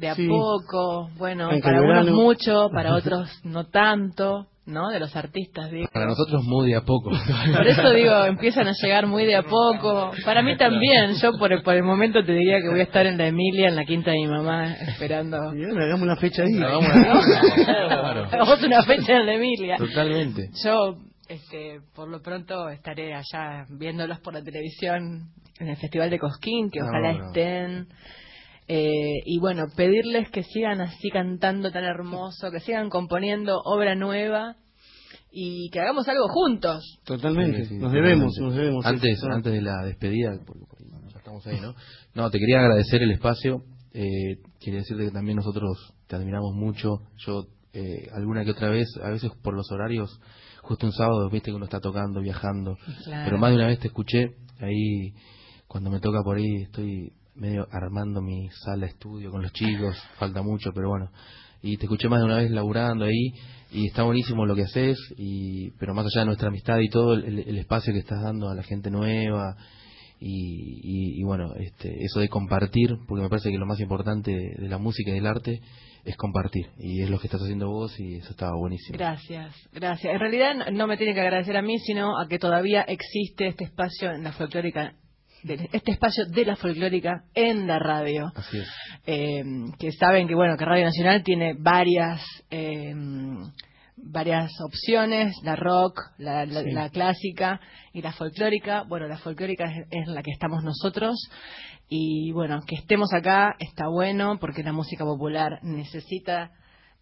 de 0.00 0.08
a 0.08 0.14
Sí. 0.14 0.26
poco. 0.26 1.10
Bueno, 1.18 1.48
para 1.62 1.78
algunos 1.78 2.04
verano. 2.06 2.22
mucho, 2.22 2.68
para 2.72 2.94
otros 2.96 3.28
no 3.44 3.66
tanto, 3.66 4.46
¿no? 4.66 4.88
De 4.88 4.98
los 5.00 5.14
artistas, 5.14 5.70
digo. 5.70 5.88
Para 5.92 6.06
nosotros 6.06 6.42
muy 6.44 6.70
de 6.70 6.76
a 6.76 6.80
poco. 6.82 7.10
Por 7.56 7.66
eso 7.66 7.90
digo, 7.90 8.24
empiezan 8.24 8.66
a 8.68 8.72
llegar 8.72 9.06
muy 9.06 9.24
de 9.26 9.36
a 9.36 9.42
poco. 9.42 10.12
Para 10.24 10.42
mí 10.42 10.56
también. 10.56 11.14
Yo 11.20 11.32
por 11.38 11.52
el, 11.52 11.62
por 11.62 11.74
el 11.74 11.82
momento 11.82 12.24
te 12.24 12.32
diría 12.32 12.60
que 12.62 12.68
voy 12.70 12.80
a 12.80 12.84
estar 12.84 13.04
en 13.06 13.18
la 13.18 13.26
Emilia, 13.26 13.68
en 13.68 13.76
la 13.76 13.84
quinta 13.84 14.10
de 14.12 14.18
mi 14.18 14.26
mamá, 14.28 14.72
esperando. 14.74 15.36
Y 15.54 15.64
hagamos 15.64 16.02
una 16.02 16.16
fecha 16.16 16.42
ahí. 16.44 16.56
Hagamos 16.56 16.84
una- 16.94 17.64
claro, 17.64 18.24
Hagamos 18.24 18.62
una 18.62 18.82
fecha 18.84 19.16
en 19.16 19.26
la 19.26 19.34
Emilia. 19.34 19.76
totalmente. 19.76 20.48
Yo, 20.64 20.96
este, 21.28 21.80
por 21.94 22.08
lo 22.08 22.22
pronto 22.22 22.68
estaré 22.70 23.12
allá 23.14 23.64
viéndolos 23.68 24.18
por 24.20 24.32
la 24.34 24.42
televisión 24.42 25.28
en 25.58 25.68
el 25.68 25.76
Festival 25.76 26.08
de 26.10 26.18
Cosquín, 26.18 26.70
que 26.70 26.80
Ah, 26.80 26.84
ojalá 26.88 27.10
estén. 27.26 27.86
Eh, 28.72 29.22
y 29.24 29.40
bueno, 29.40 29.66
pedirles 29.76 30.30
que 30.30 30.44
sigan 30.44 30.80
así 30.80 31.10
cantando 31.10 31.72
tan 31.72 31.82
hermoso, 31.82 32.52
que 32.52 32.60
sigan 32.60 32.88
componiendo 32.88 33.60
obra 33.64 33.96
nueva 33.96 34.58
y 35.32 35.70
que 35.70 35.80
hagamos 35.80 36.06
algo 36.06 36.28
juntos. 36.28 37.00
Totalmente. 37.04 37.64
Sí, 37.64 37.70
sí, 37.70 37.78
nos 37.78 37.90
debemos, 37.90 38.32
totalmente. 38.32 38.42
nos 38.42 38.54
debemos. 38.54 38.86
Antes, 38.86 39.18
eso. 39.18 39.26
antes 39.28 39.52
de 39.52 39.60
la 39.60 39.84
despedida, 39.84 40.38
porque 40.46 40.84
ya 41.12 41.18
estamos 41.18 41.44
ahí, 41.48 41.60
¿no? 41.60 41.74
No, 42.14 42.30
te 42.30 42.38
quería 42.38 42.60
agradecer 42.60 43.02
el 43.02 43.10
espacio. 43.10 43.64
Eh, 43.92 44.36
quería 44.60 44.78
decirte 44.78 45.06
que 45.06 45.10
también 45.10 45.38
nosotros 45.38 45.92
te 46.06 46.14
admiramos 46.14 46.54
mucho. 46.54 47.00
Yo, 47.26 47.48
eh, 47.72 48.06
alguna 48.12 48.44
que 48.44 48.52
otra 48.52 48.70
vez, 48.70 48.86
a 49.02 49.10
veces 49.10 49.32
por 49.42 49.54
los 49.54 49.68
horarios, 49.72 50.20
justo 50.62 50.86
un 50.86 50.92
sábado, 50.92 51.28
viste 51.28 51.50
que 51.50 51.56
uno 51.56 51.64
está 51.64 51.80
tocando, 51.80 52.20
viajando. 52.20 52.76
Claro. 53.02 53.24
Pero 53.24 53.38
más 53.38 53.50
de 53.50 53.56
una 53.56 53.66
vez 53.66 53.80
te 53.80 53.88
escuché 53.88 54.36
ahí, 54.60 55.12
cuando 55.66 55.90
me 55.90 55.98
toca 55.98 56.22
por 56.22 56.36
ahí, 56.36 56.62
estoy 56.62 57.14
medio 57.40 57.66
armando 57.72 58.20
mi 58.20 58.48
sala 58.50 58.86
estudio 58.86 59.30
con 59.30 59.42
los 59.42 59.52
chicos, 59.52 59.96
falta 60.18 60.42
mucho, 60.42 60.70
pero 60.74 60.90
bueno. 60.90 61.10
Y 61.62 61.76
te 61.76 61.84
escuché 61.84 62.08
más 62.08 62.20
de 62.20 62.26
una 62.26 62.36
vez 62.36 62.50
laburando 62.50 63.06
ahí, 63.06 63.32
y 63.72 63.86
está 63.86 64.02
buenísimo 64.02 64.46
lo 64.46 64.54
que 64.54 64.62
haces, 64.62 64.98
y 65.16 65.70
pero 65.72 65.94
más 65.94 66.06
allá 66.06 66.20
de 66.20 66.26
nuestra 66.26 66.48
amistad 66.48 66.78
y 66.78 66.88
todo, 66.88 67.14
el, 67.14 67.58
espacio 67.58 67.92
que 67.92 68.00
estás 68.00 68.22
dando 68.22 68.48
a 68.48 68.54
la 68.54 68.62
gente 68.62 68.90
nueva, 68.90 69.56
y, 70.18 71.18
y- 71.18 71.22
bueno, 71.24 71.54
este, 71.58 71.94
eso 72.04 72.20
de 72.20 72.28
compartir, 72.28 72.90
porque 73.08 73.22
me 73.22 73.28
parece 73.30 73.50
que 73.50 73.58
lo 73.58 73.66
más 73.66 73.80
importante 73.80 74.32
de 74.32 74.68
la 74.68 74.76
música 74.76 75.10
y 75.10 75.14
del 75.14 75.26
arte 75.26 75.60
es 76.04 76.16
compartir, 76.16 76.66
y 76.78 77.02
es 77.02 77.10
lo 77.10 77.18
que 77.18 77.26
estás 77.26 77.42
haciendo 77.42 77.68
vos, 77.68 77.98
y 77.98 78.16
eso 78.16 78.30
estaba 78.30 78.52
buenísimo. 78.56 78.98
Gracias, 78.98 79.54
gracias. 79.72 80.12
En 80.12 80.20
realidad 80.20 80.54
no 80.72 80.86
me 80.86 80.96
tiene 80.96 81.14
que 81.14 81.20
agradecer 81.20 81.56
a 81.56 81.62
mí, 81.62 81.78
sino 81.78 82.18
a 82.18 82.26
que 82.28 82.38
todavía 82.38 82.82
existe 82.82 83.46
este 83.46 83.64
espacio 83.64 84.10
en 84.12 84.24
la 84.24 84.32
folclórica, 84.32 84.94
de- 85.42 85.68
este 85.72 85.92
espacio 85.92 86.24
de 86.26 86.44
la 86.44 86.56
folclórica 86.56 87.24
en 87.34 87.66
la 87.66 87.78
radio. 87.78 88.32
Así 88.34 88.58
es. 88.58 88.68
eh, 89.06 89.42
que 89.78 89.92
saben 89.92 90.28
que 90.28 90.34
bueno 90.34 90.56
que 90.56 90.64
Radio 90.64 90.84
Nacional 90.84 91.22
tiene 91.22 91.54
varias 91.58 92.20
eh, 92.50 92.94
varias 93.96 94.50
opciones 94.64 95.34
la 95.42 95.56
rock 95.56 96.00
la, 96.18 96.46
la- 96.46 96.62
Sí. 96.62 96.70
la 96.70 96.88
clásica 96.90 97.60
y 97.92 98.00
la 98.02 98.12
folclórica 98.12 98.84
bueno 98.88 99.06
la 99.08 99.18
folclórica 99.18 99.64
es, 99.64 99.86
es 99.90 100.08
la 100.08 100.22
que 100.22 100.30
estamos 100.30 100.62
nosotros 100.64 101.16
y 101.88 102.32
bueno 102.32 102.60
que 102.66 102.76
estemos 102.76 103.12
acá 103.12 103.54
está 103.58 103.88
bueno 103.88 104.38
porque 104.40 104.62
la 104.62 104.72
música 104.72 105.04
popular 105.04 105.58
necesita 105.62 106.50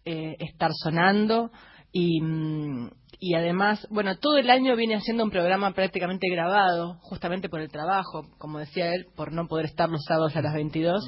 eh, 0.05 0.35
estar 0.39 0.71
sonando 0.73 1.51
y, 1.91 2.21
mm, 2.21 2.89
y 3.19 3.35
además, 3.35 3.85
bueno, 3.89 4.17
todo 4.17 4.37
el 4.37 4.49
año 4.49 4.75
viene 4.77 4.95
haciendo 4.95 5.25
un 5.25 5.29
programa 5.29 5.73
prácticamente 5.73 6.29
grabado, 6.29 6.99
justamente 7.01 7.49
por 7.49 7.59
el 7.59 7.69
trabajo, 7.69 8.25
como 8.37 8.59
decía 8.59 8.93
él, 8.93 9.07
por 9.15 9.33
no 9.33 9.47
poder 9.47 9.65
estar 9.65 9.89
los 9.89 10.03
sábados 10.05 10.35
a 10.37 10.41
las 10.41 10.53
22, 10.53 11.03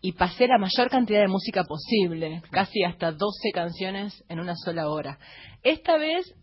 y 0.00 0.12
pasé 0.12 0.48
la 0.48 0.58
mayor 0.58 0.90
cantidad 0.90 1.20
de 1.20 1.28
música 1.28 1.62
posible, 1.62 2.42
casi 2.50 2.82
hasta 2.82 3.12
12 3.12 3.52
canciones 3.54 4.24
en 4.28 4.40
una 4.40 4.54
sola 4.56 4.88
hora. 4.88 5.18
Esta 5.62 5.96
vez 5.96 6.34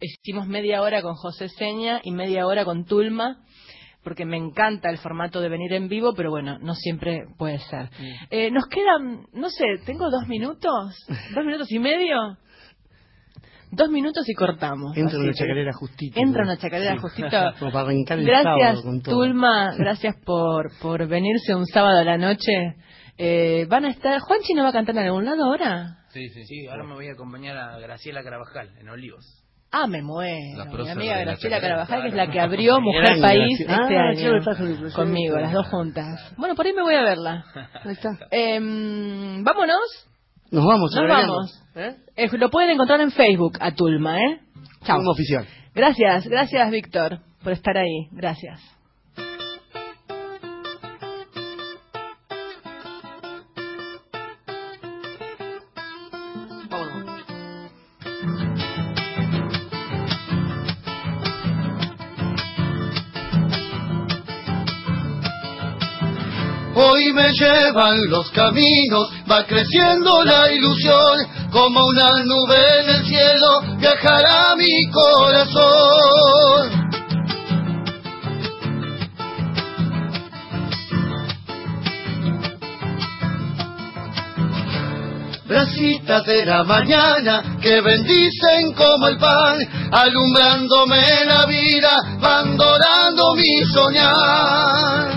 hicimos 0.00 0.46
media 0.46 0.80
hora 0.80 1.02
con 1.02 1.14
José 1.14 1.48
Seña 1.50 2.00
y 2.02 2.10
media 2.10 2.46
hora 2.46 2.64
con 2.64 2.86
Tulma, 2.86 3.44
porque 4.02 4.24
me 4.24 4.38
encanta 4.38 4.88
el 4.88 4.96
formato 4.96 5.42
de 5.42 5.50
venir 5.50 5.74
en 5.74 5.88
vivo, 5.88 6.14
pero 6.14 6.30
bueno, 6.30 6.58
no 6.58 6.74
siempre 6.74 7.24
puede 7.36 7.58
ser. 7.58 7.90
Eh, 8.30 8.50
nos 8.50 8.66
quedan, 8.66 9.26
no 9.34 9.50
sé, 9.50 9.66
tengo 9.84 10.10
dos 10.10 10.26
minutos, 10.26 10.96
dos 11.34 11.44
minutos 11.44 11.70
y 11.70 11.78
medio, 11.78 12.38
dos 13.70 13.88
minutos 13.90 14.28
y 14.28 14.34
cortamos. 14.34 14.96
Entra 14.96 15.18
una 15.18 15.32
chacarera 15.32 15.72
justita. 15.72 16.20
Entra 16.20 16.42
una 16.42 16.56
chacarera 16.56 16.98
justita. 16.98 17.54
Como 17.58 17.72
para 17.72 17.84
arrancar 17.86 18.18
el 18.18 18.26
Gracias, 18.26 18.44
sábado 18.56 18.82
con 18.82 19.02
todo. 19.02 19.14
Tulma, 19.16 19.74
gracias 19.76 20.16
por, 20.24 20.70
por 20.80 21.06
venirse 21.08 21.54
un 21.54 21.66
sábado 21.66 21.98
a 21.98 22.04
la 22.04 22.18
noche. 22.18 22.52
Eh, 23.18 23.66
van 23.68 23.84
a 23.84 23.90
estar, 23.90 24.18
Juanchi 24.20 24.54
no 24.54 24.62
va 24.62 24.70
a 24.70 24.72
cantar 24.72 24.96
en 24.96 25.04
algún 25.06 25.24
lado 25.24 25.44
ahora. 25.44 25.98
Sí, 26.10 26.28
sí, 26.30 26.44
sí. 26.44 26.66
Ahora 26.68 26.84
me 26.84 26.94
voy 26.94 27.08
a 27.08 27.12
acompañar 27.12 27.56
a 27.56 27.78
Graciela 27.78 28.22
Carabajal 28.22 28.70
en 28.80 28.88
Olivos. 28.88 29.36
Ah, 29.72 29.86
me 29.86 30.02
muero. 30.02 30.64
Mi 30.82 30.88
amiga 30.88 31.18
Graciela 31.20 31.60
Carabajal, 31.60 32.02
que 32.02 32.08
es 32.08 32.14
la 32.14 32.28
que 32.28 32.40
abrió 32.40 32.80
Mujer 32.80 33.04
Gran 33.04 33.20
País 33.20 33.56
Graciela. 33.60 34.10
este 34.10 34.26
Ah, 34.26 34.30
año. 34.32 34.92
Conmigo, 34.96 35.36
las 35.38 35.52
dos 35.52 35.66
juntas. 35.68 36.32
Bueno, 36.36 36.56
por 36.56 36.66
ahí 36.66 36.72
me 36.72 36.82
voy 36.82 36.94
a 36.96 37.02
verla. 37.02 37.44
Ahí 37.84 37.92
está. 37.92 38.10
Em, 38.32 39.44
vámonos. 39.44 40.08
Nos 40.50 40.64
vamos, 40.64 40.94
Nos 40.94 41.08
vamos. 41.08 41.62
¿Eh? 41.76 41.96
Eh, 42.16 42.28
lo 42.32 42.50
pueden 42.50 42.70
encontrar 42.70 43.00
en 43.00 43.12
Facebook 43.12 43.58
a 43.60 43.72
Tulma, 43.72 44.18
¿eh? 44.18 44.40
Chao. 44.84 45.00
Oficial. 45.08 45.46
Gracias, 45.74 46.26
gracias 46.26 46.70
Víctor 46.70 47.20
por 47.42 47.52
estar 47.52 47.76
ahí. 47.76 48.08
Gracias. 48.10 48.60
Hoy 66.92 67.12
me 67.12 67.32
llevan 67.32 68.00
los 68.08 68.28
caminos, 68.32 69.10
va 69.30 69.46
creciendo 69.46 70.24
la 70.24 70.50
ilusión, 70.50 71.18
como 71.52 71.86
una 71.86 72.24
nube 72.24 72.80
en 72.80 72.88
el 72.88 73.06
cielo 73.06 73.60
viajará 73.78 74.56
mi 74.56 74.90
corazón. 74.90 76.80
Bracitas 85.46 86.26
de 86.26 86.44
la 86.44 86.64
mañana 86.64 87.56
que 87.62 87.80
bendicen 87.82 88.72
como 88.74 89.06
el 89.06 89.16
pan, 89.16 89.58
alumbrándome 89.92 91.24
la 91.24 91.46
vida, 91.46 92.18
van 92.20 92.56
dorando 92.56 93.34
mi 93.36 93.64
soñar. 93.72 95.09